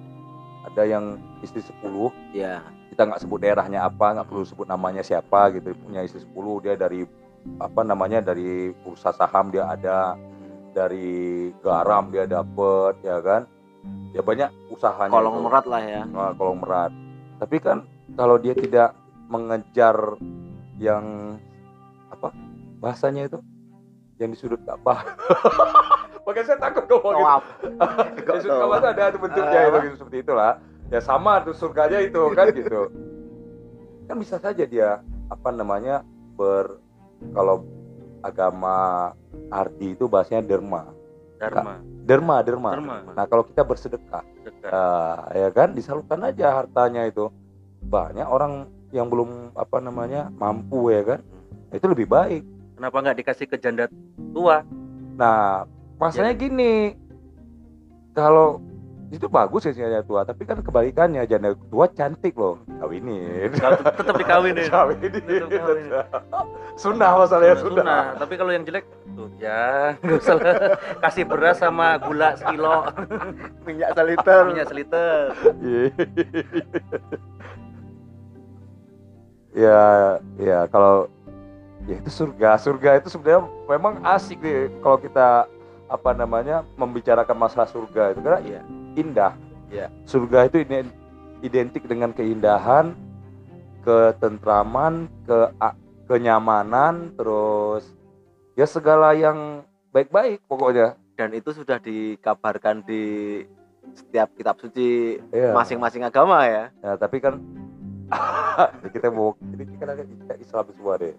[0.70, 2.62] ada yang istri 10 Iya.
[2.94, 5.74] kita nggak sebut daerahnya apa, nggak perlu sebut namanya siapa gitu.
[5.82, 7.10] Punya istri 10 dia dari
[7.58, 10.18] apa namanya dari bursa saham dia ada,
[10.74, 13.48] dari garam dia dapet ya kan.
[14.12, 15.12] Ya banyak usahanya.
[15.12, 15.16] itu.
[15.16, 16.02] Konglomerat lah ya.
[16.08, 16.92] Nah, konglomerat.
[17.40, 18.96] Tapi kan kalau dia tidak
[19.28, 20.18] mengejar
[20.78, 21.38] yang
[22.12, 22.30] apa
[22.80, 23.40] bahasanya itu
[24.18, 25.04] yang di sudut Ka'bah.
[26.26, 27.22] Makanya saya takut ngomong gitu.
[27.22, 27.44] Tawaf.
[28.16, 29.68] Di sudut Ka'bah ada tuh bentuknya Ah.
[29.68, 30.54] itu gitu, seperti itulah.
[30.90, 32.90] Ya sama tuh surganya itu kan gitu.
[34.08, 36.06] Kan bisa saja dia apa namanya
[36.38, 36.78] ber
[37.32, 37.66] kalau
[38.22, 39.12] agama
[39.54, 40.90] arti itu bahasanya derma.
[41.36, 41.84] Dharma.
[42.06, 42.72] Derma, derma.
[42.80, 42.98] Dharma.
[43.12, 44.24] Nah, kalau kita bersedekah.
[44.66, 47.30] Ah, ya kan disalurkan aja hartanya itu
[47.86, 51.20] banyak orang yang belum apa namanya mampu ya kan
[51.70, 52.42] itu lebih baik
[52.76, 53.86] Kenapa nggak dikasih ke janda
[54.34, 54.66] tua?
[55.16, 55.64] nah
[55.96, 56.96] masalahnya gini
[58.12, 58.60] kalau
[59.14, 64.66] itu bagus ya janda tua tapi kan kebalikannya janda tua cantik loh kawinin tetap dikawinin.
[64.74, 65.92] kawinin Tetap kawinin.
[66.82, 67.72] sunnah masalahnya Sunnah.
[67.80, 68.84] sunnah Tapi kalau yang jelek
[69.16, 70.36] tuh ya nggak usah
[71.00, 72.84] kasih beras sama gula sekilo,
[73.64, 74.42] Minyak seliter.
[74.44, 75.32] minyak seliter.
[79.56, 81.08] ya ya kalau
[81.88, 85.48] ya itu surga surga itu sebenarnya memang asik nih kalau kita
[85.86, 88.62] apa namanya membicarakan masalah surga itu karena Iya.
[88.96, 89.34] indah
[89.70, 89.88] Iya.
[90.06, 90.86] surga itu ini
[91.42, 92.98] identik dengan keindahan
[93.86, 95.40] ketentraman ke
[96.06, 97.86] kenyamanan terus
[98.54, 103.40] ya segala yang baik-baik pokoknya Dan itu sudah dikabarkan di
[103.96, 105.56] setiap kitab suci Iya.
[105.56, 106.68] masing-masing agama ya.
[106.84, 107.40] Ya, tapi kan
[108.94, 111.16] kita mau ini kan kita Islam semua deh.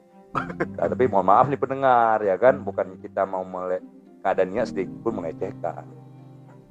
[0.77, 3.81] Nah, tapi mohon maaf nih pendengar ya kan, bukan kita mau melek
[4.27, 5.87] keadaan niat sedikit pun mengecehkan.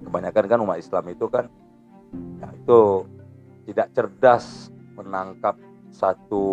[0.04, 1.48] Kebanyakan kan umat Islam itu kan
[2.44, 3.08] ya itu
[3.66, 4.68] tidak cerdas
[5.00, 5.56] menangkap
[5.90, 6.44] satu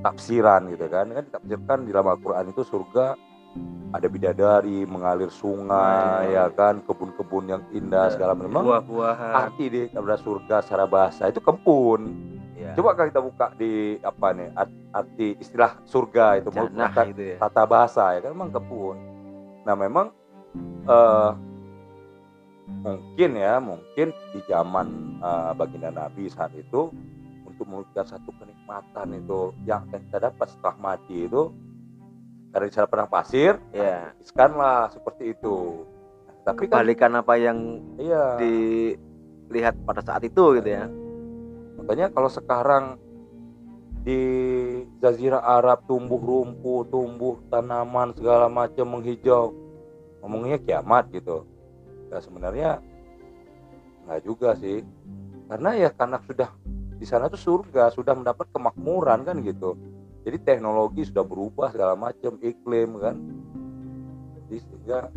[0.00, 1.12] tafsiran gitu kan.
[1.12, 3.12] Kan ditafsirkan di dalam Al-Qur'an itu surga
[3.92, 9.32] ada bidadari mengalir sungai ya kan kebun-kebun yang indah segala macam Buah-buahan.
[9.34, 12.00] arti di kepada surga secara bahasa itu kebun
[12.58, 12.74] Iya.
[12.74, 17.36] Coba kalau kita buka di apa nih art- arti istilah surga itu tata, itu ya.
[17.38, 18.96] tata bahasa ya kan memang kebun.
[19.62, 20.06] Nah memang
[20.88, 21.30] eh
[22.68, 24.86] mungkin ya mungkin di zaman
[25.20, 26.92] eh, baginda Nabi saat itu
[27.44, 31.50] untuk mewujudkan satu kenikmatan itu yang kita dapat setelah mati itu
[32.48, 34.16] karena di sana padang pasir Iya.
[34.20, 35.84] iskanlah seperti itu.
[36.24, 37.58] Nah, tapi kan Balikan apa yang
[38.00, 40.88] iya dilihat pada saat itu gitu ya.
[41.76, 42.84] makanya kalau sekarang
[44.02, 44.20] di
[44.98, 49.52] Jazirah Arab tumbuh rumput, tumbuh tanaman segala macam menghijau,
[50.20, 51.44] ngomongnya kiamat gitu.
[52.08, 52.70] Ya sebenarnya
[54.04, 54.80] nggak juga sih,
[55.46, 56.48] karena ya karena sudah
[56.96, 59.76] di sana tuh surga, sudah mendapat kemakmuran kan gitu.
[60.24, 63.16] Jadi teknologi sudah berubah segala macam, iklim kan.
[64.34, 65.08] Jadi sehingga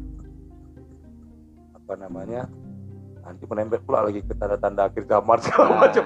[1.73, 2.47] apa namanya
[3.21, 6.03] nanti menempel pula lagi ke tanda-tanda akhir zaman segala Nah, macam.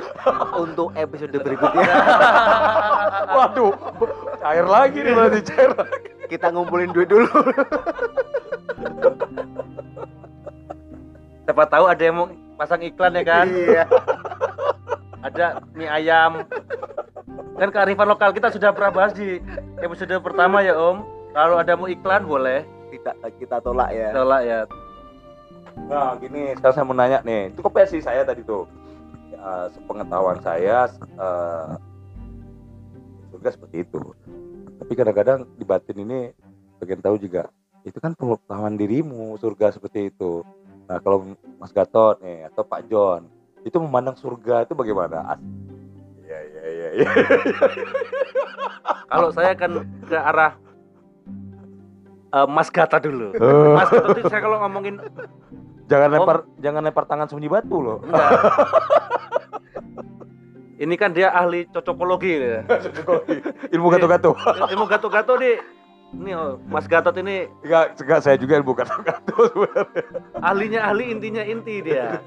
[0.60, 1.88] untuk episode berikutnya
[3.26, 3.72] Waduh,
[4.38, 5.72] cair lagi nih berarti cair.
[6.28, 7.30] kita ngumpulin duit dulu.
[11.46, 13.46] Siapa tahu ada yang mau pasang iklan ya kan?
[13.50, 13.84] Iya.
[15.26, 15.46] Ada
[15.78, 16.46] mie ayam.
[17.56, 19.40] Kan kearifan lokal kita sudah pernah bahas di
[19.80, 21.06] episode pertama ya Om.
[21.36, 22.66] Kalau ada mau iklan boleh.
[22.90, 24.10] Tidak kita tolak ya.
[24.12, 24.60] Tolak ya.
[25.86, 27.52] Nah, gini, sekarang saya mau nanya nih.
[27.52, 28.66] Itu versi saya tadi tuh.
[29.30, 31.68] Ya, sepengetahuan saya eh,
[33.36, 34.02] surga seperti itu.
[34.82, 36.20] Tapi kadang-kadang di batin ini
[36.80, 37.52] bagian tahu juga
[37.86, 40.42] itu kan pengetahuan dirimu surga seperti itu.
[40.86, 43.30] Nah, kalau Mas Gatot nih atau Pak John
[43.62, 45.22] itu memandang surga itu bagaimana?
[45.24, 45.54] As-
[46.26, 47.10] Iya, iya, iya, iya.
[49.06, 49.70] Kalau saya kan
[50.02, 50.58] ke arah
[52.34, 53.38] eh, Mas Gata dulu.
[53.38, 54.98] Eh, Mas Gata itu saya kalau ngomongin
[55.86, 57.98] jangan lempar jangan lempar tangan sembunyi batu loh.
[58.02, 58.32] enggak.
[60.76, 62.66] Ini kan dia ahli cocokologi ya.
[63.70, 64.34] Ilmu gato-gato.
[64.66, 65.56] Ilmu gato-gato nih.
[66.14, 70.04] Ini oh, Mas Gatot ini Enggak, enggak saya juga ilmu gato-gato sebenarnya.
[70.40, 72.22] ahlinya ahli intinya inti dia.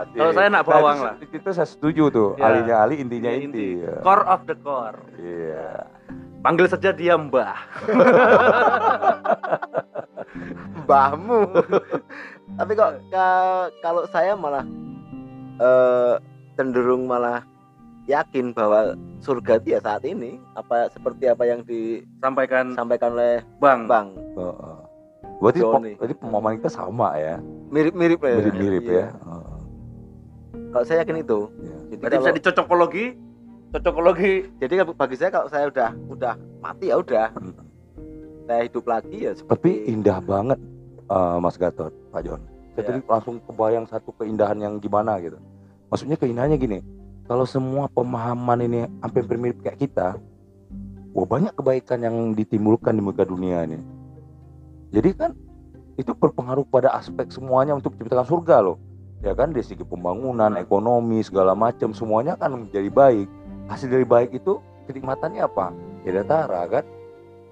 [0.00, 0.16] Asik.
[0.18, 1.14] Kalau saya nak bawang itu, lah.
[1.20, 2.30] Itu saya setuju tuh.
[2.34, 2.50] Ya.
[2.50, 3.46] Alinya ali, intinya inti.
[3.46, 3.66] inti.
[3.84, 3.94] Ya.
[4.02, 4.98] Core of the core.
[5.20, 5.86] Iya.
[6.40, 7.58] Panggil saja dia Mbah.
[10.82, 11.40] Mbahmu.
[12.58, 14.64] Tapi kok ka- kalau saya malah
[15.60, 16.14] eh,
[16.56, 17.44] cenderung malah
[18.08, 21.60] yakin bahwa surga itu ya saat ini apa seperti apa yang
[22.18, 23.84] Sampaikan disampaikan oleh Bang.
[23.84, 24.76] Bang Heeh.
[25.38, 25.92] Berarti Johnny.
[25.92, 27.36] pem- berarti pemahaman kita sama ya.
[27.68, 28.34] mirip-mirip ya.
[28.34, 28.96] Mirip-mirip Iya.
[28.96, 29.06] ya.
[29.14, 29.56] Heeh.
[30.68, 31.38] Kalau saya yakin itu.
[31.54, 31.76] Iya.
[31.86, 33.06] Jadi Berarti bisa kalau- dicocokologi.
[33.68, 37.52] Cocokologi jadi bagi saya kalau saya udah udah mati ya udah Hmm.
[38.42, 40.56] saya hidup lagi ya Tapi seperti indah banget
[41.04, 42.40] eh, Mas Gatot, Pak John.
[42.72, 42.86] Saya Ya.
[42.86, 45.36] tadi langsung kebayang satu keindahan yang gimana gitu.
[45.86, 46.78] Maksudnya keindahannya gini,
[47.28, 50.16] kalau semua pemahaman ini hampir mirip kayak kita,
[51.12, 53.76] wah banyak kebaikan yang ditimbulkan di muka dunia ini.
[54.88, 55.36] Jadi kan
[56.00, 58.80] itu berpengaruh pada aspek semuanya untuk menciptakan surga loh.
[59.20, 63.28] Ya kan dari segi pembangunan, ekonomi, segala macam semuanya akan menjadi baik.
[63.68, 65.76] Hasil dari baik itu kenikmatannya apa?
[66.08, 66.84] Ya datara kan?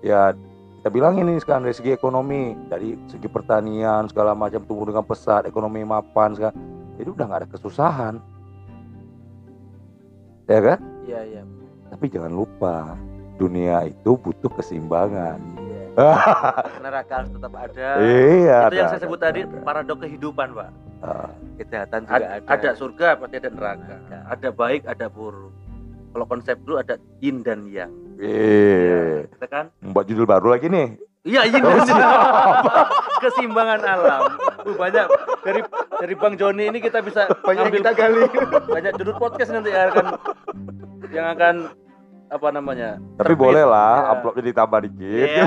[0.00, 0.32] Ya
[0.80, 5.44] kita bilang ini sekarang dari segi ekonomi, dari segi pertanian segala macam tumbuh dengan pesat,
[5.44, 6.56] ekonomi mapan sekarang.
[6.96, 8.14] Jadi udah nggak ada kesusahan.
[10.46, 10.78] Ya kan?
[11.02, 11.42] iya iya
[11.90, 12.94] Tapi jangan lupa
[13.36, 15.38] dunia itu butuh keseimbangan.
[15.58, 15.82] iya.
[16.84, 18.58] neraka harus tetap ada Iya.
[18.68, 19.58] itu yang ada, saya sebut ada, tadi ada.
[19.62, 20.70] paradok kehidupan, Pak.
[21.00, 23.94] Ah, kejahatan juga Ada, ada ada surga pasti ada neraka.
[24.08, 24.18] Ada.
[24.32, 25.52] Ada baik, ada buruk.
[26.10, 27.92] Kalau konsep dulu ada yin dan yang.
[28.16, 29.28] Iya.
[29.28, 29.64] Kita kan?
[29.80, 30.96] Membuat judul baru lagi nih.
[31.26, 32.10] Iya yin dan yang.
[33.18, 34.22] Keseimbangan alam.
[34.62, 35.06] Uh, banyak
[35.42, 35.60] dari
[35.98, 38.22] dari Bang Joni ini kita bisa banyak ambil kita gali
[38.62, 40.06] banyak judul podcast nanti yang akan
[41.10, 41.54] yang akan
[42.26, 43.02] apa namanya?
[43.16, 43.42] Tapi terbit.
[43.42, 44.10] boleh lah, Ya.
[44.12, 45.26] uploadnya ditambah dikit.
[45.30, 45.44] Iya.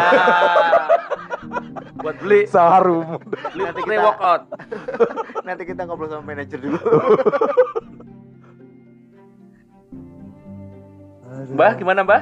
[1.97, 3.19] Buat beli Saharum.
[3.51, 4.41] beli Nanti kita- workout.
[5.43, 6.79] nanti kita ngobrol sama manajer dulu
[11.49, 12.21] Mbah, gimana Mbah?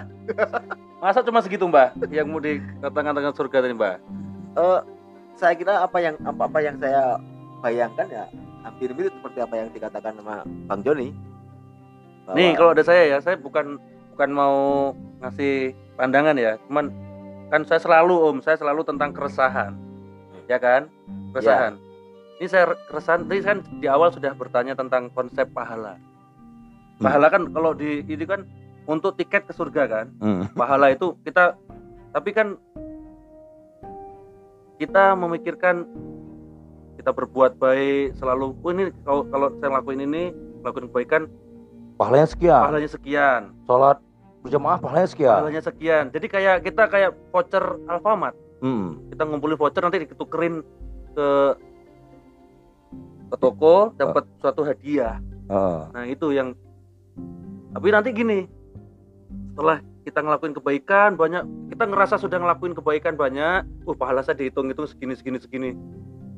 [0.98, 4.02] Masa cuma segitu Mbah yang mau dikatakan surga tadi Mbah?
[4.58, 4.80] Eh,
[5.38, 7.22] saya kira apa yang apa, apa yang saya
[7.62, 8.26] bayangkan ya
[8.66, 11.14] hampir mirip seperti apa yang dikatakan sama Bang Joni.
[12.26, 13.78] Bahwa- Nih kalau ada saya ya, saya bukan
[14.18, 14.58] bukan mau
[15.22, 16.90] ngasih pandangan ya, cuman
[17.54, 19.78] kan saya selalu Om, saya selalu tentang keresahan,
[20.50, 20.90] ya kan?
[21.32, 21.78] Keresahan.
[22.42, 26.02] Ini saya keresahan, tadi kan di awal sudah bertanya tentang konsep pahala.
[26.98, 28.42] Pahala kan kalau di ini kan
[28.88, 30.48] untuk tiket ke surga kan, Hmm.
[30.52, 31.60] pahala itu kita,
[32.10, 32.56] tapi kan
[34.78, 35.84] kita memikirkan
[36.96, 40.24] kita berbuat baik selalu, oh ini kalau kalau saya lakuin ini,
[40.62, 41.24] lakuin kebaikan,
[41.98, 42.62] Pahalanya sekian.
[42.62, 43.42] pahalanya sekian.
[43.66, 43.98] Sholat
[44.42, 45.34] berjamaah pahalanya sekian.
[45.34, 46.06] pahalanya sekian.
[46.14, 48.38] Jadi kayak kita kayak voucher Alfamart.
[48.62, 49.02] Hmm.
[49.10, 50.62] Kita ngumpulin voucher nanti ditukerin
[51.12, 51.28] ke
[53.28, 55.18] ke toko dapat suatu hadiah.
[55.50, 55.82] Heeh.
[55.92, 56.54] Nah, itu yang
[57.74, 58.40] tapi nanti gini.
[59.58, 61.42] Setelah kita ngelakuin kebaikan banyak,
[61.74, 65.72] kita ngerasa sudah ngelakuin kebaikan banyak, uh pahala saya dihitung-hitung segini segini segini.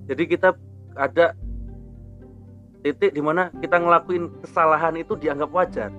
[0.08, 0.50] jadi kita
[0.96, 1.36] ada
[2.80, 5.92] titik di mana kita ngelakuin kesalahan itu dianggap wajar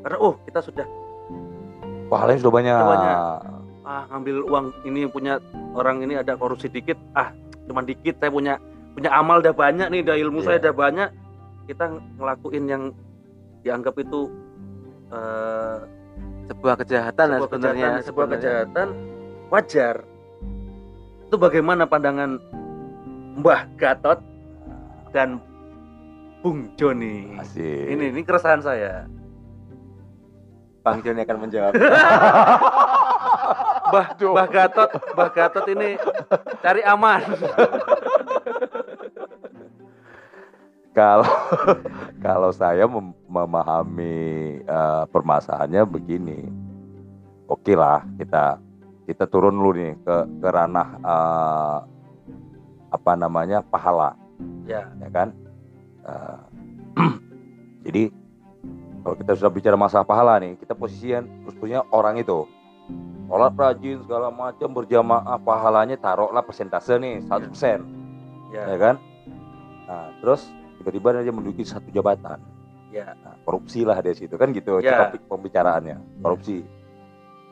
[0.00, 0.86] karena oh kita sudah
[2.08, 2.72] pahalanya sudah banyak.
[2.72, 3.16] Sudah banyak.
[3.82, 5.42] ah ngambil uang ini punya
[5.74, 7.34] orang ini ada korupsi dikit ah
[7.66, 8.54] cuman dikit saya punya
[8.94, 10.70] punya amal udah banyak nih udah ilmu saya Iya.
[10.70, 11.08] udah banyak
[11.66, 11.84] kita
[12.16, 12.82] ngelakuin yang
[13.60, 14.30] dianggap itu
[15.10, 15.76] eh,
[16.50, 18.42] sebuah kejahatan sebuah sebenarnya kejahatan, sebuah sebenarnya.
[18.42, 18.88] kejahatan.
[19.50, 19.96] Wajar.
[21.30, 22.42] Itu bagaimana pandangan
[23.38, 24.18] Mbah Gatot
[25.14, 25.38] dan
[26.42, 27.38] Bung Joni?
[27.38, 27.86] Asik.
[27.94, 29.06] ini ini keresahan saya.
[30.82, 31.72] Bang Joni akan menjawab.
[33.90, 35.98] Mbah Mbah Gatot Mbah Gatot ini
[36.62, 37.20] cari aman
[40.90, 41.30] Kalau
[42.26, 44.18] kalau saya mem- memahami
[44.62, 46.40] eh, permasalahannya begini,
[47.46, 48.58] oke lah kita
[49.06, 51.78] kita turun dulu nih ke ke ranah eh,
[52.90, 54.18] apa namanya pahala,
[54.66, 54.90] ya.
[54.98, 55.30] Ya kan?
[56.02, 56.38] Eh,
[57.86, 58.02] jadi
[59.00, 62.44] kalau kita sudah bicara masalah pahala nih, kita posisikan terus punya orang itu.
[63.30, 67.78] Sholat rajin segala macam berjamaah pahalanya taruhlah persentase nih 100%
[68.50, 68.66] ya.
[68.66, 68.98] Ya kan?
[69.86, 70.50] Nah, terus
[70.80, 72.40] tiba-tiba dia menduduki satu jabatan.
[72.90, 75.06] ya Nah, korupsi lah dia situ kan gitu Ya.
[75.06, 76.24] topik pembicaraannya.
[76.24, 76.64] Korupsi.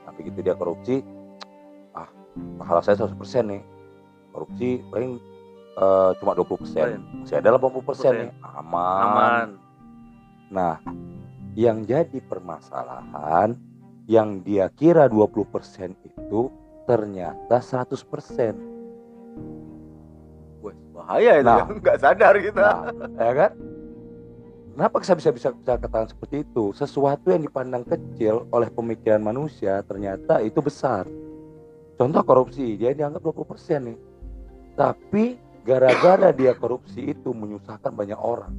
[0.03, 0.99] Nah, begitu dia korupsi,
[1.95, 2.11] ah,
[2.59, 3.63] pahala saya 100% nih.
[4.35, 5.21] Korupsi paling
[5.79, 6.99] eh, cuma 20%.
[7.23, 8.31] Masih ada 80% nih.
[8.43, 8.99] Aman.
[9.07, 9.49] aman
[10.51, 10.83] Nah,
[11.55, 13.55] yang jadi permasalahan
[14.09, 16.49] yang dia kira 20% itu
[16.89, 18.78] ternyata 100%.
[21.09, 21.59] Bahaya itu Nah.
[21.59, 21.73] ya.
[21.73, 22.77] nggak sadar kita Nah,
[23.17, 23.53] ya kan?
[24.77, 26.71] Kenapa saya bisa bisa bisa katakan seperti itu?
[26.71, 31.09] Sesuatu yang dipandang kecil oleh pemikiran manusia ternyata itu besar.
[31.99, 33.99] Contoh korupsi, dia dianggap 20% nih.
[34.79, 35.35] Tapi
[35.67, 38.55] gara-gara dia korupsi itu menyusahkan banyak orang.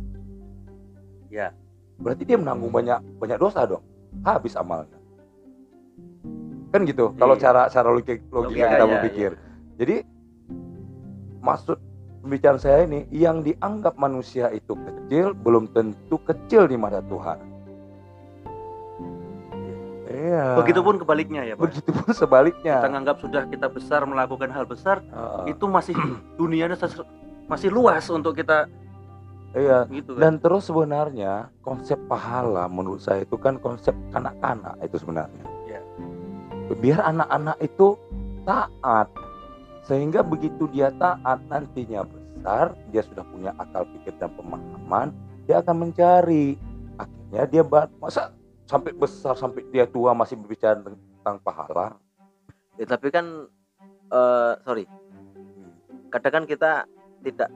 [1.31, 1.55] Ya.
[1.95, 3.85] Berarti dia menanggung banyak banyak dosa dong.
[4.19, 4.99] Habis amalnya.
[6.69, 7.15] Kan gitu.
[7.15, 7.41] Kalau Iya.
[7.47, 9.31] cara cara logika, logika Logika, kita iya, berpikir.
[9.79, 9.95] Jadi
[11.39, 11.79] maksud
[12.21, 17.39] pembicaraan saya ini yang dianggap manusia itu kecil belum tentu kecil di mata Tuhan.
[20.09, 20.57] Iya.
[20.57, 22.81] begitupun kebaliknya ya Pak Begitupun sebaliknya.
[22.81, 25.53] kita nganggap sudah kita besar melakukan hal besar Heeh.
[25.53, 25.93] itu masih
[26.39, 26.75] dunianya
[27.45, 28.65] masih luas untuk kita
[29.53, 29.85] iya.
[29.93, 35.45] gitu kan Dan terus sebenarnya konsep pahala menurut saya itu kan konsep kanak-kanak itu sebenarnya.
[35.69, 35.81] Iya.
[36.77, 37.97] Biar anak-anak itu
[38.49, 39.07] taat.
[39.89, 45.09] Sehingga begitu dia taat nantinya besar, dia sudah punya akal pikir dan pemahaman,
[45.49, 46.61] dia akan mencari.
[47.01, 47.63] Akhirnya dia
[47.97, 48.37] masa
[48.69, 51.97] sampai besar sampai dia tua masih berbicara tentang pahala.
[52.77, 53.49] Ya, tapi kan
[54.13, 54.85] eh, sorry.
[56.13, 56.85] Kadang kan kita
[57.25, 57.49] tidak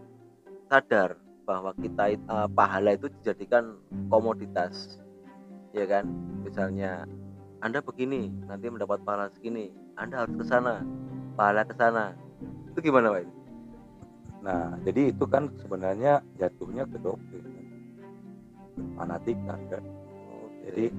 [0.73, 3.77] sadar bahwa kita it- eh, pahala itu dijadikan
[4.09, 4.97] komoditas.
[5.69, 6.09] Ya kan?
[6.41, 7.05] Misalnya
[7.61, 9.69] anda begini nanti mendapat pahala segini.
[9.93, 10.81] Anda harus ke sana
[11.33, 12.13] pahala ke sana
[12.71, 13.43] itu gimana pak
[14.43, 17.47] Nah, jadi itu kan sebenarnya jatuhnya ke doktrin.
[18.99, 19.83] Fanatikan kan.
[20.67, 20.91] Jadi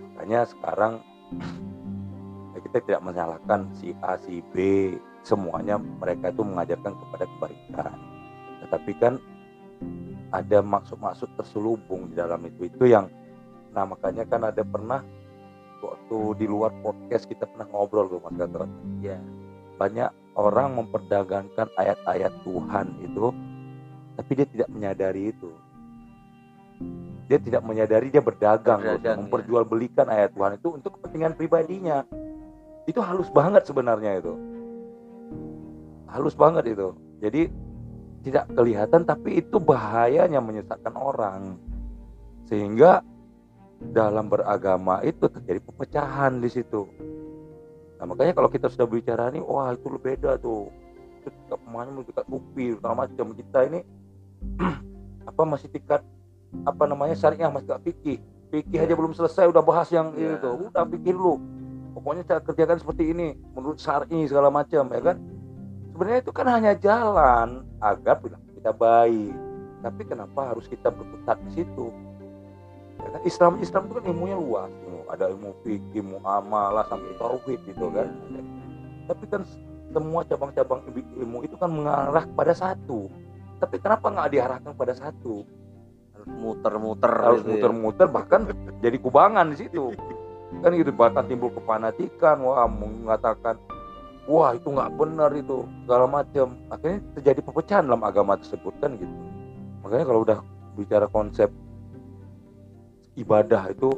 [0.00, 1.04] makanya sekarang
[2.56, 4.56] ya kita tidak menyalahkan si A, si B,
[5.20, 7.96] semuanya mereka itu mengajarkan kepada kebaikan.
[8.64, 9.20] Tetapi kan
[10.32, 13.12] ada maksud-maksud terselubung di dalam itu itu yang
[13.76, 15.04] nah makanya kan ada pernah
[15.80, 18.68] waktu di luar podcast kita pernah ngobrol tuh Mas Gatot.
[19.00, 19.16] ya
[19.76, 23.32] Banyak orang memperdagangkan ayat-ayat Tuhan itu
[24.16, 25.50] tapi dia tidak menyadari itu.
[27.30, 29.20] Dia tidak menyadari dia berdagang, loh, Berdagang, ya.
[29.24, 32.04] memperjualbelikan ayat Tuhan itu untuk kepentingan pribadinya.
[32.84, 34.34] Itu halus banget sebenarnya itu.
[36.12, 36.92] Halus banget itu.
[37.24, 37.48] Jadi
[38.22, 41.56] tidak kelihatan tapi itu bahayanya menyesatkan orang.
[42.46, 43.00] Sehingga
[43.80, 46.84] dalam beragama itu terjadi pepecahan di situ.
[48.02, 50.66] Nah, makanya kalau kita sudah bicara nih, wah itu lebih beda tuh.
[51.22, 53.30] Itu pemahaman tingkat bukti, segala macam.
[53.30, 53.86] Kita ini
[55.30, 56.02] apa masih tingkat
[56.66, 58.18] apa namanya syariah masih tingkat fikih.
[58.50, 60.34] Fikih aja belum selesai udah bahas yang Iya.
[60.34, 60.50] itu.
[60.66, 61.38] Udah pikir lu.
[61.94, 65.16] Pokoknya cara kerjakan seperti ini menurut syar'i segala macam ya kan.
[65.94, 68.18] Sebenarnya itu kan hanya jalan agar
[68.58, 69.30] kita baik.
[69.78, 71.94] Tapi kenapa harus kita berkutat di situ?
[72.98, 73.20] Ya kan?
[73.22, 74.74] Islam Islam itu kan ilmunya luas,
[75.12, 78.08] ada ilmu fikih, muamalah sampai tauhid gitu kan.
[79.06, 79.44] Tapi kan
[79.92, 80.80] semua cabang-cabang
[81.20, 83.12] ilmu itu kan mengarah pada satu.
[83.60, 85.44] Tapi kenapa nggak diarahkan pada satu?
[86.12, 87.52] harus muter-muter Harus gitu ya.
[87.56, 88.40] muter-muter bahkan
[88.78, 89.90] jadi kubangan di situ.
[90.60, 93.56] Kan gitu bahkan timbul kefanatikan, wah mengatakan
[94.28, 99.14] wah itu nggak benar itu segala macam akhirnya terjadi perpecahan dalam agama tersebut kan gitu
[99.82, 100.38] makanya kalau udah
[100.78, 101.50] bicara konsep
[103.18, 103.90] ibadah itu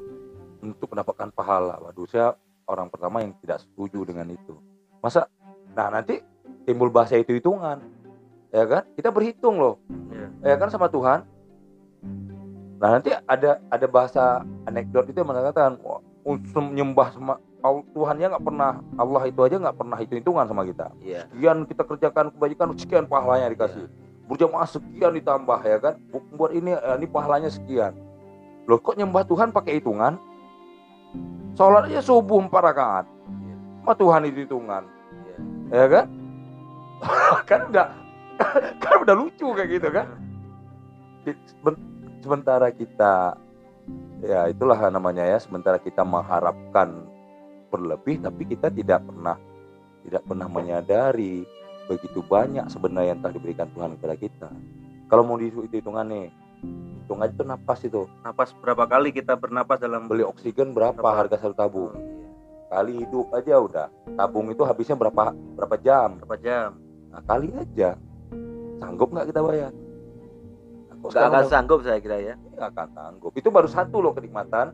[0.73, 1.77] untuk mendapatkan pahala.
[1.85, 2.33] Waduh saya
[2.65, 4.57] orang pertama yang tidak setuju dengan itu.
[5.05, 5.29] Masa?
[5.77, 6.25] Nah nanti
[6.65, 7.83] timbul bahasa itu hitungan
[8.55, 8.83] ya kan?
[8.97, 9.77] Kita berhitung loh.
[10.45, 10.55] Iya.
[10.55, 11.27] ya kan sama Tuhan?
[12.79, 15.77] Nah nanti ada ada bahasa anekdot itu yang mengatakan
[16.25, 17.35] untuk menyembah sama
[17.65, 20.93] Al- Tuhannya nggak pernah Allah itu aja nggak pernah hitung hitungan sama kita.
[21.01, 21.25] Iya.
[21.33, 23.89] sekian kita kerjakan kebajikan sekian pahalanya dikasih.
[24.29, 25.95] Berjamaah sekian ditambah ya kan?
[26.13, 27.97] Bu- buat ini eh, ini pahalanya sekian.
[28.69, 30.21] Loh kok nyembah Tuhan pakai hitungan
[31.55, 33.07] sholat aja subuh empat rakaat.
[33.83, 34.85] Sama Tuhan itu hitungan.
[35.69, 36.07] Ya kan?
[37.49, 37.89] Kan udah
[38.83, 40.07] kan udah lucu kayak gitu kan?
[41.25, 41.83] Seben-
[42.19, 43.39] sementara kita
[44.25, 47.05] ya itulah namanya ya sementara kita mengharapkan
[47.69, 49.37] berlebih tapi kita tidak pernah
[50.05, 51.45] tidak pernah menyadari
[51.85, 54.51] begitu banyak sebenarnya yang telah diberikan Tuhan kepada kita.
[55.09, 56.27] Kalau mau dihitung hitungan nih
[56.97, 61.19] hitung aja tuh napas itu Napas berapa kali kita bernapas dalam beli oksigen berapa Berapa?
[61.19, 61.93] harga satu tabung
[62.67, 66.69] kali hidup aja udah tabung itu habisnya berapa berapa jam berapa jam?
[67.09, 67.95] nah, kali aja
[68.77, 72.35] sanggup nggak kita bayar Nah, Nggak sekarang akan udah- sanggup saya kira ya.
[72.51, 73.33] nggak akan sanggup.
[73.35, 74.73] Itu baru satu loh kenikmatan.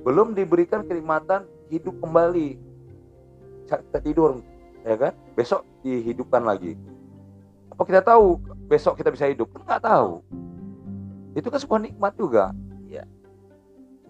[0.00, 2.60] Belum diberikan kenikmatan hidup kembali.
[3.64, 4.44] Saat kita tidur,
[4.82, 5.16] ya kan?
[5.32, 6.76] Besok dihidupkan lagi.
[7.70, 8.36] Apa kita tahu
[8.66, 9.48] besok kita bisa hidup?
[9.50, 10.20] Kan nggak tahu.
[11.34, 12.50] Itu kan sebuah nikmat juga.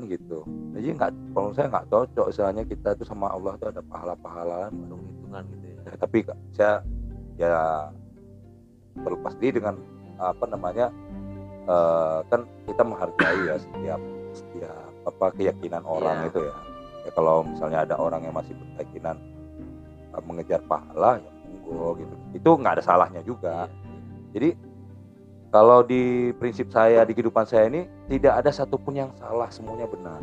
[0.00, 0.38] Kan Gitu.
[0.72, 4.72] Jadi nggak, kalau saya nggak cocok istilahnya kita tuh sama Allah tuh ada pahala-pahala.
[4.72, 5.80] Hitung hitungan gitu ya.
[5.84, 6.18] Ya, tapi
[6.56, 6.74] saya
[7.36, 7.54] ya
[8.96, 9.76] terlepas diri dengan
[10.16, 10.88] apa namanya
[11.68, 14.00] eh, kan kita menghargai ya setiap
[14.32, 16.28] setiap apa keyakinan orang Iya.
[16.32, 16.56] itu ya.
[17.08, 19.16] ya kalau misalnya ada orang yang masih berkeyakinan
[20.12, 23.64] eh, mengejar pahala ya monggo gitu itu nggak ada salahnya juga
[24.36, 24.52] jadi
[25.50, 30.22] kalau di prinsip saya di kehidupan saya ini tidak ada satupun yang salah semuanya benar.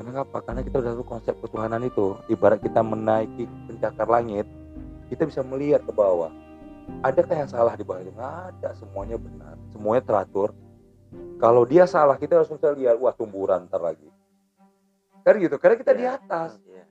[0.00, 0.40] Karena apa?
[0.40, 4.48] Karena kita udah tahu konsep ketuhanan itu ibarat kita menaiki pencakar langit
[5.08, 6.32] kita bisa melihat ke bawah.
[7.04, 8.12] Adakah yang salah di bawah itu?
[8.12, 9.56] Nggak ada semuanya benar.
[9.72, 10.56] Semuanya teratur.
[11.40, 14.08] Kalau dia salah kita langsung bisa lihat wah tumburan ntar lagi.
[15.24, 15.56] Kan gitu?
[15.60, 16.56] Karena kita di atas.
[16.64, 16.84] Iya.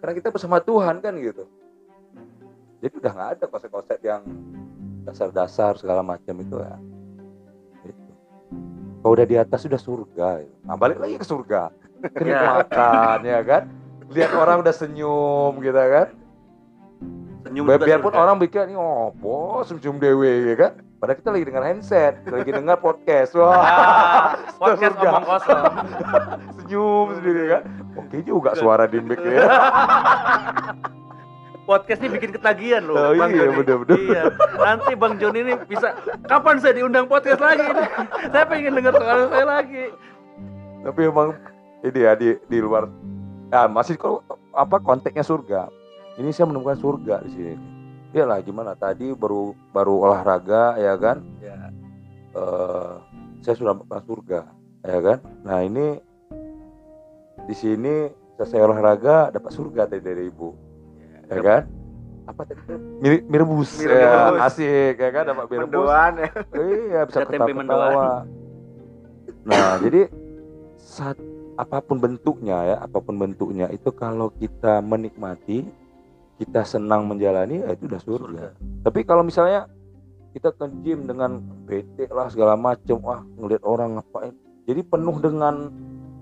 [0.00, 1.44] karena kita bersama Tuhan kan gitu?
[2.80, 4.24] Jadi udah nggak ada konsep-konsep yang
[5.10, 6.74] dasar-dasar segala macam itu ya
[7.82, 8.10] Gitu.
[9.00, 10.54] kalau udah di atas sudah surga gitu.
[10.62, 11.68] nah balik lagi ke surga
[12.14, 13.62] kenikmatan ya kan
[14.08, 16.08] lihat orang udah senyum gitu kan
[17.40, 18.20] Senyum biarpun surga.
[18.20, 22.50] orang pikir ini oh bos senyum dewe ya kan padahal kita lagi dengan handset lagi
[22.50, 25.10] dengar podcast wah Ah, podcast surga.
[25.24, 25.64] kosong.
[26.60, 27.62] senyum sendiri kan
[27.96, 29.48] oke juga suara di mic ya
[31.70, 33.54] Podcast ini bikin ketagihan loh, Oh, Bang iya, Joni.
[33.56, 33.94] bener-bener.
[33.96, 34.22] Iya.
[34.58, 35.94] Nanti Bang Joni ini bisa
[36.26, 37.84] kapan saya diundang podcast lagi ini?
[38.26, 39.84] saya pengen dengar suara saya lagi.
[40.80, 41.36] tapi emang
[41.82, 42.88] ini ya di di luar
[43.48, 45.68] ya masih kalau apa konteksnya surga
[46.16, 47.54] ini saya menemukan surga di sini
[48.10, 51.68] Iyalah gimana tadi baru baru olahraga ya kan Ya.
[52.32, 52.92] eh
[53.40, 54.40] saya sudah menemukan surga
[54.82, 56.00] ya kan nah ini
[57.44, 60.56] di sini selesai olahraga dapat surga tadi dari ibu
[61.30, 61.62] ya kan?
[62.26, 62.78] Apa tadi tuh?
[63.00, 65.24] Mir- mirebus Mir- ya, asik ya kan?
[65.26, 66.30] Dapat mirebus Mendoan ya.
[66.58, 68.08] iya bisa Ada tempe ketawa-ketawa.
[69.40, 70.00] nah jadi
[70.76, 71.16] saat
[71.56, 75.64] apa pun bentuknya ya apa pun bentuknya itu kalau kita menikmati
[76.36, 78.20] kita senang menjalani ya itu udah surga.
[78.20, 78.46] Surga.
[78.84, 79.68] tapi kalau misalnya
[80.30, 84.30] kita ke gym dengan bete lah segala macem wah ngeliat orang ngapain?
[84.62, 85.74] Jadi penuh dengan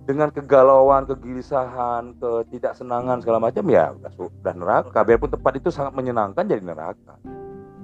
[0.09, 5.05] dengan kegalauan, kegelisahan, ketidaksenangan segala macam ya udah su- udah neraka.
[5.05, 7.21] Biarpun tempat itu sangat menyenangkan jadi neraka.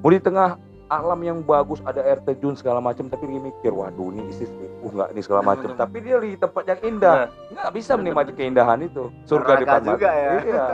[0.01, 0.57] Mau di tengah
[0.89, 4.89] alam yang bagus ada air terjun segala macam tapi dia mikir waduh ini isi selingkuh
[4.97, 5.69] nggak ini segala macam.
[5.85, 7.29] Tapi dia di tempat yang indah.
[7.53, 9.13] Nggak bisa menikmati keindahan itu.
[9.29, 10.17] Surga di Neraka depan juga mata.
[10.17, 10.33] ya.
[10.41, 10.67] iya.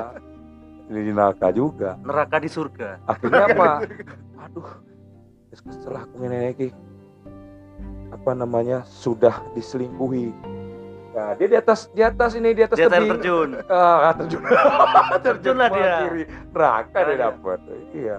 [0.87, 1.91] Ini di neraka juga.
[2.07, 2.89] Neraka di surga.
[3.11, 3.67] akhirnya apa?
[4.47, 4.71] Aduh.
[5.51, 6.69] Setelah aku ini lagi
[8.15, 10.31] apa namanya sudah diselingkuhi
[11.11, 13.51] nah dia di atas di atas ini di atas Dia tebing terjun.
[13.73, 14.43] ah terjun
[15.27, 15.95] Terjun lah dia.
[16.01, 16.23] kiri.
[16.49, 17.19] neraka dia Iya.
[17.21, 17.59] dapat
[17.91, 18.19] iya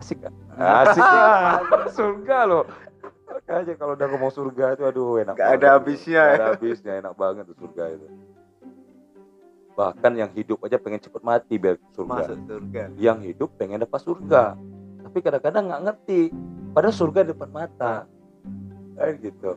[0.00, 0.34] asik gak?
[0.82, 1.02] asik
[1.90, 2.64] surga loh
[3.30, 5.58] Makanya kalau udah ngomong surga itu aduh enak Gak banget.
[5.58, 8.06] ada habisnya Gak ada habisnya enak banget tuh surga itu
[9.70, 12.82] bahkan yang hidup aja pengen cepet mati biar surga Masuk surga.
[12.94, 14.58] yang hidup pengen dapat surga
[15.00, 16.20] tapi kadang-kadang nggak ngerti
[16.70, 17.94] padahal surga depan mata
[18.94, 19.56] kayak gitu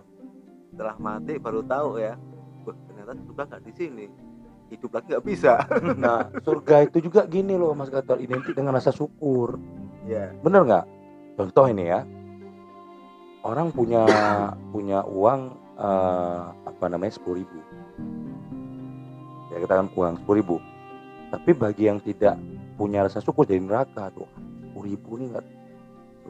[0.74, 2.18] Setelah mati baru tahu ya.
[2.66, 4.08] Wah, ternyata surga nggak di sini.
[4.74, 5.54] hidup lagi nggak bisa
[6.02, 9.62] Nah, surga itu juga gini loh Mas Gatot, identik dengan rasa syukur.
[10.10, 10.86] ya Bener nggak?
[11.38, 12.02] Contoh ini ya,
[13.46, 14.02] orang punya
[14.74, 17.60] punya uang eh, apa namanya sepuluh ribu,
[19.54, 20.58] ya kita kan uang sepuluh ribu.
[21.30, 22.34] Tapi bagi yang tidak
[22.74, 24.26] punya rasa syukur jadi neraka tuh,
[24.66, 25.46] sepuluh ribu nih nggak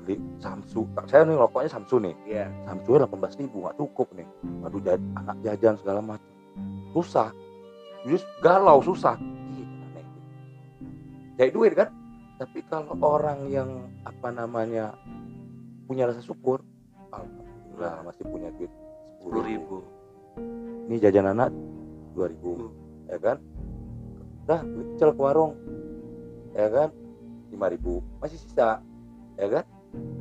[0.03, 0.83] beli Samsu.
[1.07, 4.27] Saya nih rokoknya Samsu nih, ya Samsu delapan belas ribu nggak cukup nih.
[4.61, 6.31] Waduh jad- anak jajan segala macam,
[6.91, 7.31] susah.
[8.03, 9.15] Jadi galau susah.
[9.55, 10.05] Ih, aneh.
[11.39, 11.89] Cari duit kan?
[12.35, 14.91] Tapi kalau orang yang apa namanya
[15.87, 16.59] punya rasa syukur,
[17.15, 18.71] alhamdulillah masih punya duit
[19.15, 19.77] sepuluh ribu
[20.91, 21.55] Ini jajan anak
[22.11, 22.67] dua ribu,
[23.07, 23.39] ya kan?
[24.43, 25.55] Dah beli ke warung,
[26.51, 26.91] ya kan?
[27.47, 28.83] Lima ribu, masih sisa,
[29.39, 29.63] ya kan?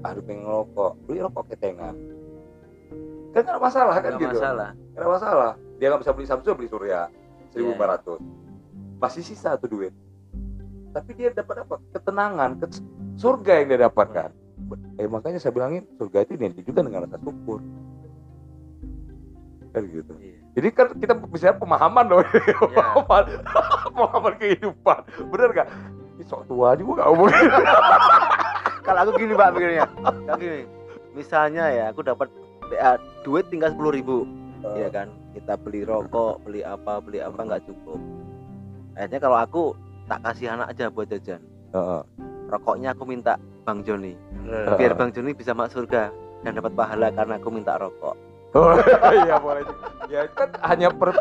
[0.03, 1.95] Aduh pengen ngerokok, beli rokok ketengan.
[3.33, 4.37] Kan nggak ada masalah kan nggak gitu?
[4.37, 5.53] masalah Nggak masalah.
[5.81, 7.01] Dia nggak bisa beli Samsung, beli Surya
[7.57, 9.01] 1500.
[9.01, 9.95] Masih sisa tuh duit.
[10.93, 11.81] Tapi dia dapat apa?
[11.97, 12.67] Ketenangan, ke
[13.17, 14.31] surga yang dia dapatkan.
[15.01, 17.65] Eh makanya saya bilangin surga itu identik juga dengan rasa syukur.
[19.73, 20.13] Kan gitu.
[20.21, 20.39] Iya.
[20.53, 22.57] Jadi kan kita bisa pemahaman loh, Iya.
[22.61, 23.25] pemahaman,
[23.97, 24.99] pemahaman kehidupan.
[25.33, 25.69] Bener nggak?
[26.21, 27.29] Ini sok tua juga nggak ngomong.
[28.83, 29.87] kalau aku gini pak pikirnya
[30.37, 30.61] gini
[31.13, 32.29] misalnya ya aku dapat
[32.65, 34.17] PA duit tinggal sepuluh ribu
[34.75, 37.99] ya kan kita beli rokok beli apa beli apa nggak cukup
[38.95, 39.63] akhirnya kalau aku
[40.05, 41.41] tak kasih anak aja buat jajan
[41.73, 42.01] Heeh.
[42.49, 46.11] rokoknya aku minta bang Joni Eh, biar bang Joni bisa masuk surga
[46.43, 48.17] dan dapat pahala karena aku minta rokok
[48.53, 48.77] Oh,
[49.17, 49.65] iya boleh.
[50.13, 51.17] Ya kan hanya per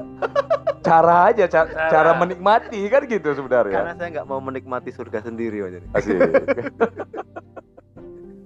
[0.84, 2.12] cara aja, ca- cara, Cara.
[2.20, 3.72] menikmati kan gitu sebenarnya.
[3.72, 5.64] karena saya nggak mau menikmati surga sendiri
[5.95, 6.20] Asik.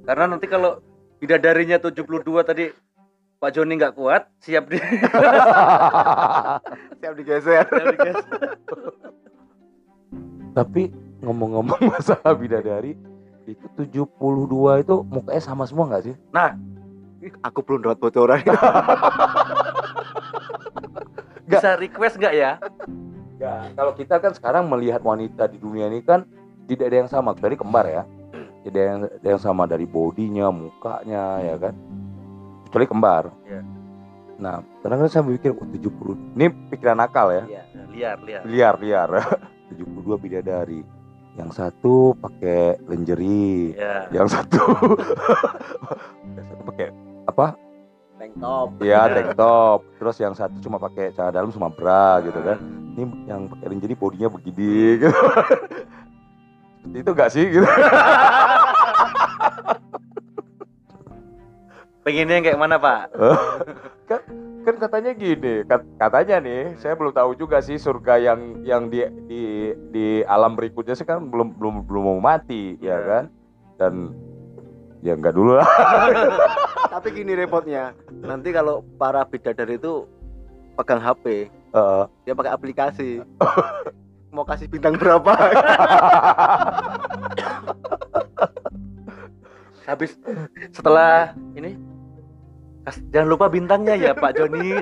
[0.05, 0.77] karena nanti kalau
[1.17, 2.69] bidadarinya 72 tadi
[3.35, 4.79] Pak Joni nggak kuat siap di
[7.01, 8.27] siap digeser siap digas-
[10.55, 10.87] Tapi
[11.19, 12.95] ngomong-ngomong masalah bidadari
[13.45, 16.15] itu 72 itu mukanya sama semua nggak sih?
[17.41, 18.39] aku belum dapat bocoran
[21.49, 22.51] bisa request nggak ya
[23.35, 26.23] Ya, kalau kita kan sekarang melihat wanita di dunia ini kan
[26.71, 28.07] tidak ada yang sama, kecuali kembar ya.
[28.65, 31.73] Ada yang, ada yang sama dari bodinya, mukanya, ya kan.
[32.65, 33.23] Kecuali kembar.
[33.45, 33.61] Iya.
[34.41, 36.17] Nah, kadang-kadang saya berpikir, oh, 70.
[36.33, 37.43] Ini pikiran nakal ya.
[37.45, 37.63] Iya.
[37.93, 39.09] liar liar Liar, liar.
[39.71, 40.81] 72 bidadari.
[41.35, 44.55] Yang satu pakai lingerie, ya yang satu
[46.31, 46.87] yang satu pakai
[47.27, 47.59] apa?
[48.15, 49.83] tank top Ya, tank top.
[49.99, 52.55] Terus yang satu cuma pakai celana dalam sama bra gitu kan.
[52.95, 55.11] ini yang pakai lingerie bodinya begini gitu.
[56.91, 57.65] Itu gak sih gitu?
[62.05, 63.01] pengennya yang kayak mana Pak
[64.65, 68.97] Kan katanya gini, kat- katanya nih, saya belum tahu juga sih surga yang yang di
[69.23, 69.41] di
[69.91, 72.97] di alam berikutnya sih kan belum belum belum mau mati ya Iya.
[73.05, 73.23] kan?
[73.77, 73.93] Dan
[75.01, 75.69] ya enggak dulu lah.
[76.97, 80.09] tapi gini repotnya nanti kalau para bidadari itu
[80.73, 82.03] pegang HP Heeh.
[82.25, 83.21] dia pakai aplikasi
[84.35, 85.31] mau kasih bintang berapa
[89.87, 90.17] habis
[90.73, 91.77] setelah ini
[93.13, 94.75] jangan lupa bintangnya ya Pak Joni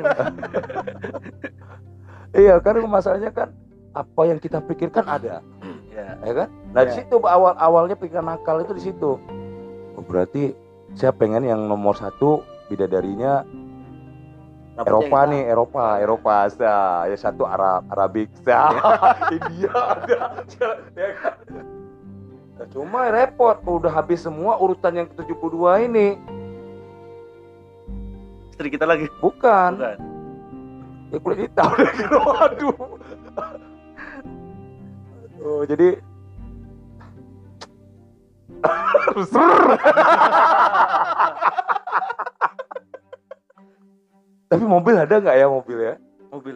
[2.42, 3.54] iya kan masalahnya kan
[3.94, 5.46] apa yang kita pikirkan ada.
[5.94, 6.50] ya ya kan?
[6.74, 7.06] Nah di Ya.
[7.06, 9.22] situ awal awalnya pikiran nakal itu di situ.
[9.94, 10.58] Oh, berarti
[10.98, 12.42] saya pengen yang nomor satu
[12.74, 13.46] bidadarinya
[14.74, 17.06] Eropa nih, Eropa, Eropa, Sa.
[17.06, 18.74] ya satu Arab, Arabik, Sa.
[19.38, 21.38] India ada, ya kan?
[22.58, 26.18] Nah, Cuma repot, udah habis semua urutan yang ke-72 ini.
[28.54, 29.98] istri kita lagi Bukan, bukan
[31.14, 31.70] ya kulit hitam.
[32.26, 32.74] Waduh.
[35.44, 36.00] Oh, jadi
[44.54, 45.96] Tapi mobil ada nggak ya mobil ya?
[46.30, 46.56] mobil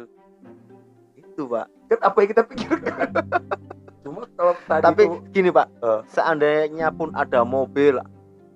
[1.15, 3.07] itu pak Kan apa yang kita pikirkan?
[4.03, 5.99] Cuma kalau tadi tapi tuh, gini pak Eh.
[6.07, 7.99] seandainya pun ada mobil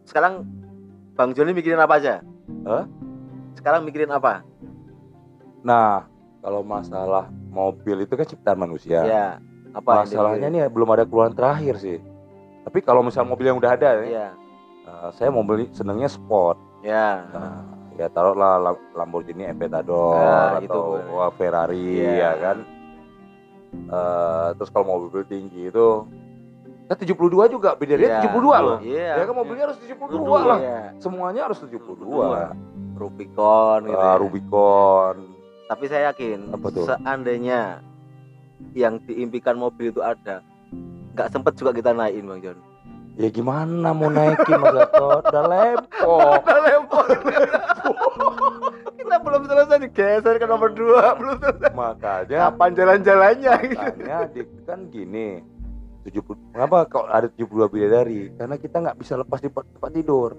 [0.04, 0.44] sekarang
[1.14, 2.16] bang Joni mikirin apa aja
[2.64, 2.86] Hah?
[3.54, 4.42] sekarang mikirin apa
[5.62, 6.10] nah
[6.42, 9.06] kalau masalah mobil itu kan ciptaan manusia.
[9.06, 9.28] ya
[9.72, 12.02] apa Masalahnya nih belum ada keluaran terakhir sih.
[12.66, 14.34] Tapi kalau misal mobil yang udah ada, ya,
[14.84, 16.58] eh, saya mau beli senengnya sport.
[16.82, 17.62] ya Nah,
[18.02, 21.06] ya taruhlah Lam- Lamborghini Aventador Nah, itu atau boleh.
[21.12, 22.12] wah, Ferrari Iya.
[22.12, 22.58] ya kan.
[23.72, 25.88] Eh, terus kalau mobil tinggi itu
[26.86, 28.20] kan 72 juga beda dia Iya.
[28.20, 28.78] 72 loh.
[28.82, 30.58] iya Ya kan mobilnya harus 72 72 lah.
[30.60, 30.80] Iya.
[30.98, 31.96] Semuanya harus 72.
[31.96, 32.52] 72.
[32.94, 34.20] Rubicon gitu Ah, ya.
[34.20, 35.16] Rubicon.
[35.66, 36.84] tapi saya yakin Apa tuh?
[36.84, 37.80] seandainya
[38.74, 40.44] yang diimpikan mobil itu ada
[41.12, 42.60] nggak sempet juga kita naikin bang John
[43.14, 45.24] Ya gimana mau naikin Mas Gatot?
[45.26, 45.44] Udah.
[50.20, 53.54] Digeser ke nomor dua belum selesai Makanya kapan jalan-jalannya?
[53.72, 55.40] makanya di, kan gini
[56.02, 60.34] 70 kenapa kalau ada 72 bidadari karena kita nggak bisa lepas di tempat tidur.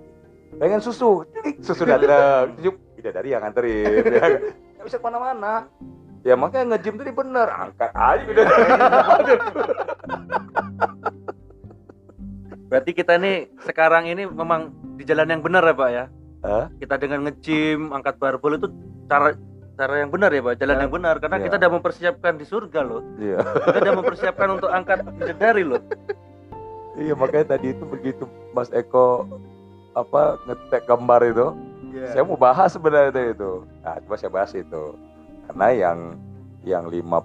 [0.59, 1.25] Pengen susu
[1.63, 4.31] susu datang tujuh bidadari yang nganterin ya kan?
[4.77, 5.71] nggak bisa ke mana-mana.
[6.23, 8.71] Ya makanya nge-gym tadi bener angkat aja bidadari
[12.71, 16.05] Berarti kita nih sekarang ini memang di jalan yang benar ya Pak ya.
[16.43, 16.67] Hah?
[16.81, 18.69] Kita dengan nge-gym, angkat barbel itu
[19.07, 19.37] cara
[19.73, 21.45] cara yang benar ya Pak, jalan yang benar karena Iya.
[21.45, 23.03] kita udah mempersiapkan di surga loh.
[23.17, 25.81] iya Kita udah mempersiapkan untuk angkat bidadari loh.
[26.95, 29.25] iya makanya tadi itu begitu Mas Eko
[29.91, 31.47] apa ngetek gambar itu
[31.91, 32.07] Iya.
[32.11, 33.51] saya mau bahas sebenarnya itu
[33.81, 34.97] nah coba saya bahas itu
[35.47, 35.99] karena yang
[36.63, 37.25] yang 50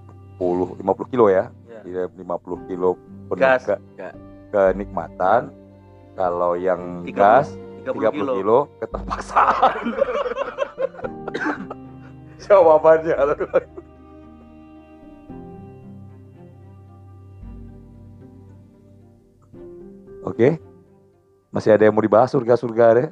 [0.75, 1.83] 50 kilo ya Ya.
[1.85, 2.25] Iya, 50
[2.65, 3.63] kilo penuh Gas.
[3.65, 4.15] ke- Gas.
[4.49, 5.51] kenikmatan
[6.13, 7.47] kalau yang 30 gas
[7.85, 8.33] 30, 30 kilo.
[8.33, 9.83] kilo, keterpaksaan
[12.39, 13.15] jawabannya
[20.23, 20.47] oke
[21.49, 23.09] masih ada yang mau dibahas surga-surga deh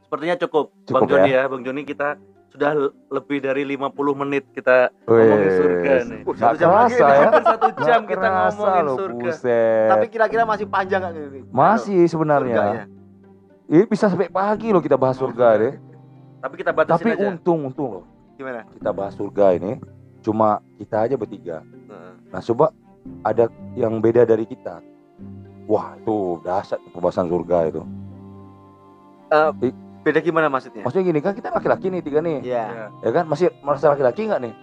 [0.00, 1.42] Sepertinya cukup, Cukup Bang Joni ya.
[1.44, 2.16] Bang Joni kita
[2.48, 2.72] sudah
[3.12, 5.20] lebih dari 50 menit kita Wes.
[5.20, 6.20] ngomongin surga nih.
[6.32, 9.20] Satu jam lagi ya Hampir satu jam Nggak kita ngomongin loh, surga.
[9.20, 9.86] buset.
[9.86, 12.84] tapi kira-kira masih panjang nggak ini masih sebenarnya surganya
[13.68, 15.74] ini bisa sampai pagi loh kita bahas surga deh
[16.40, 17.24] Tapi kita batasin tapi aja.
[17.28, 18.04] untung untung loh
[18.38, 19.82] gimana kita bahas surga ini
[20.22, 22.12] cuma kita aja bertiga Heeh.
[22.30, 22.70] Nah coba
[23.24, 24.84] ada yang beda dari kita.
[25.68, 27.82] Wah itu dahsyat pembahasan surga itu.
[30.00, 32.88] beda gimana maksudnya Maksudnya gini kan kita laki-laki nih tiga nih, Iya.
[33.04, 34.54] Ya, kan masih merasa laki-laki nggak nih?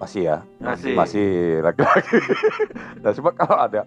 [0.00, 0.94] Masih ya, masih.
[0.96, 1.28] masih
[1.60, 2.16] laki-laki.
[3.04, 3.80] nah coba kalau ada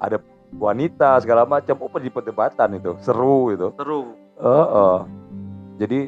[0.00, 0.16] ada
[0.56, 3.68] wanita segala macam, oh di perdebatan itu seru itu.
[3.76, 4.16] Seru.
[4.40, 4.98] Heeh.
[5.76, 6.00] Jadi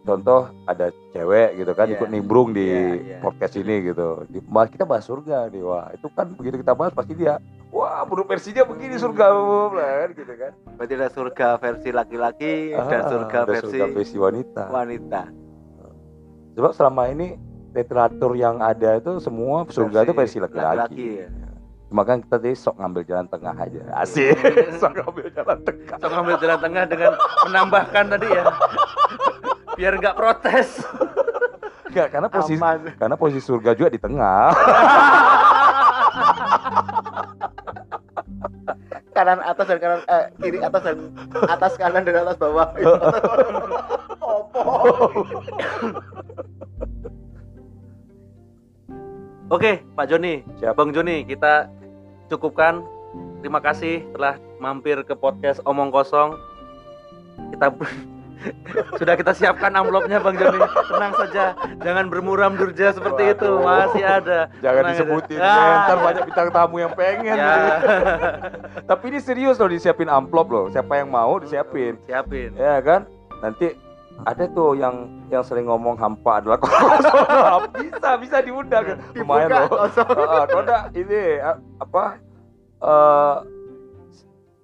[0.00, 1.94] contoh ada cewek gitu kan Iya.
[1.96, 3.18] ikut nimbrung di Iya, iya.
[3.20, 4.24] podcast ini gitu.
[4.26, 5.60] Di, kita bahas surga nih.
[5.60, 7.36] Wah, itu kan begitu kita bahas pasti dia
[7.70, 9.26] wah menurut versinya begini surga
[9.70, 10.52] kan gitu kan.
[10.74, 14.62] berarti ada surga versi laki-laki dan Ah, surga ada versi surga versi wanita.
[14.68, 15.22] wanita
[16.50, 17.38] Sebab selama ini
[17.70, 21.30] literatur yang ada itu semua surga itu versi laki-laki, ya.
[21.90, 23.82] Maka kita tadi sok ngambil jalan tengah aja.
[23.98, 24.34] Asik.
[24.82, 25.96] sok ngambil jalan tengah.
[25.98, 27.12] Sok ngambil jalan tengah dengan
[27.46, 28.44] menambahkan tadi ya.
[29.80, 30.84] Biar nggak protes.
[31.90, 34.52] Enggak, karena posisi aman karena posisi surga juga di tengah.
[39.10, 40.98] kanan atas dan kanan eh, kiri atas dan
[41.44, 42.72] atas kanan dan atas bawah
[44.24, 45.26] opo
[49.50, 50.78] Oke, Pak Joni, Siap.
[50.78, 51.66] Bang Joni, kita
[52.30, 52.86] cukupkan.
[53.42, 56.38] Terima kasih telah mampir ke podcast Omong Kosong.
[57.50, 57.74] Kita
[58.96, 60.60] sudah kita siapkan amplopnya Bang Joni.
[60.88, 61.44] Tenang saja,
[61.78, 63.50] jangan bermuram durja seperti itu.
[63.60, 64.48] Masih ada.
[64.58, 65.38] Jangan Tenang disebutin.
[65.38, 65.86] Ah.
[65.86, 67.36] Ntar banyak bintang tamu yang pengen.
[67.36, 67.56] Ya,
[68.90, 70.66] Tapi ini serius loh disiapin amplop loh.
[70.68, 72.00] Siapa yang mau disiapin.
[72.04, 72.56] siapin.
[72.56, 73.04] Ya kan?
[73.40, 73.76] Nanti
[74.20, 77.72] ada tuh yang yang sering ngomong hampa adalah kosong.
[77.76, 79.00] bisa bisa diundang.
[79.16, 79.68] Lumayan loh.
[79.68, 82.04] kosong Ah, ini a- apa
[82.80, 83.36] eh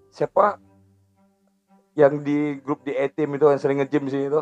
[0.08, 0.56] siapa
[1.96, 4.40] yang di grup di etim itu yang sering nge-gym sih itu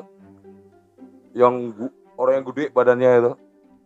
[1.32, 3.32] yang gu- orang yang gede badannya itu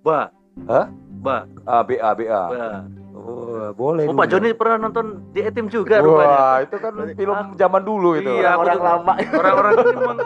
[0.01, 0.33] Ba.
[0.65, 0.87] Hah?
[1.19, 1.45] Ba.
[1.63, 2.69] ah BA BA Ba.
[3.13, 4.27] oh, boleh Oh, Pak.
[4.27, 6.39] Joni pernah nonton di Etim juga Wah, rupanya.
[6.63, 8.31] itu kan film zaman dulu itu.
[8.33, 10.19] Iya, orang juga- lama Orang-orang ini memang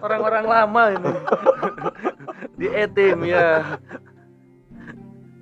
[0.00, 1.12] orang-orang lama ini.
[2.60, 3.48] di Etim ya.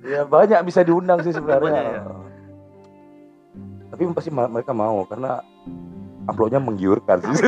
[0.01, 1.61] Ya banyak bisa diundang sih sebenarnya.
[1.61, 2.01] Banyak ya?
[3.89, 5.37] Tapi pasti mereka mau karena
[6.27, 7.33] amplopnya menggiurkan sih.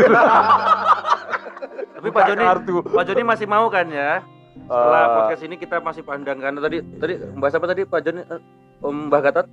[1.95, 2.43] Tapi Pak Joni.
[2.85, 4.21] Pak Joni masih mau kan ya?
[4.55, 8.21] Setelah Eh, podcast ini kita masih pandang karena tadi tadi membahas apa tadi Pak Joni
[8.79, 9.47] Om Mbah Gatot?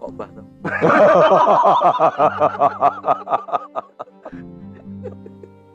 [0.00, 0.28] Kok Mbah?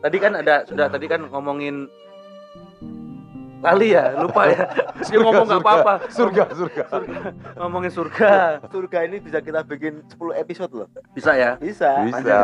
[0.05, 1.88] tadi kan ada sudah tadi kan ngomongin
[3.62, 4.06] kali ya?
[4.20, 4.64] Lupa ya?
[5.08, 5.93] Dia ngomong nggak apa-apa.
[6.12, 6.84] Surga, surga.
[7.60, 8.64] ngomongin surga.
[8.70, 8.97] Surga.
[9.08, 10.88] Ini bisa kita bikin 10 episode loh.
[11.14, 11.56] Bisa ya?
[11.60, 12.03] Bisa.
[12.08, 12.39] Bisa.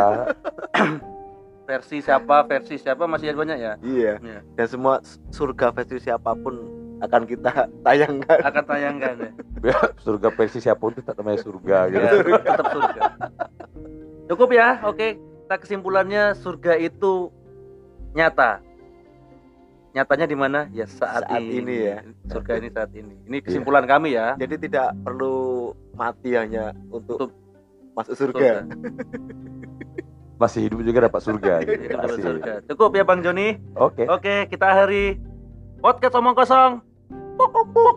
[1.61, 3.73] versi siapa versi siapa masih ada banyak ya?
[3.79, 4.13] Iya.
[4.19, 4.39] Iya.
[4.59, 4.99] dan semua
[5.31, 6.59] surga versi siapa pun
[6.99, 7.51] akan kita
[7.87, 8.39] tayangkan.
[8.43, 9.31] Akan tayangkan ya,
[10.03, 12.05] surga versi siapa pun itu tak namanya surga gitu.
[12.27, 13.01] ya tetap surga.
[14.27, 14.83] Cukup ya?
[14.83, 15.15] Oke.
[15.47, 17.27] Kita kesimpulannya surga itu
[18.15, 18.63] nyata
[19.91, 21.97] nyatanya di mana ya saat, Saat ini ya.
[22.25, 27.31] surga ini saat ini ini kesimpulan kami ya Jadi tidak perlu mati hanya untuk, Untuk
[27.91, 28.63] masuk surga.
[30.41, 31.53] Masih hidup juga dapat surga.
[31.61, 32.23] Hidup dapat Asik.
[32.23, 32.51] surga.
[32.65, 34.03] cukup ya bang Joni Oke.
[34.07, 35.19] oke kita akhiri
[35.77, 36.71] podcast omong kosong
[37.35, 37.95] Puk, puk, puk.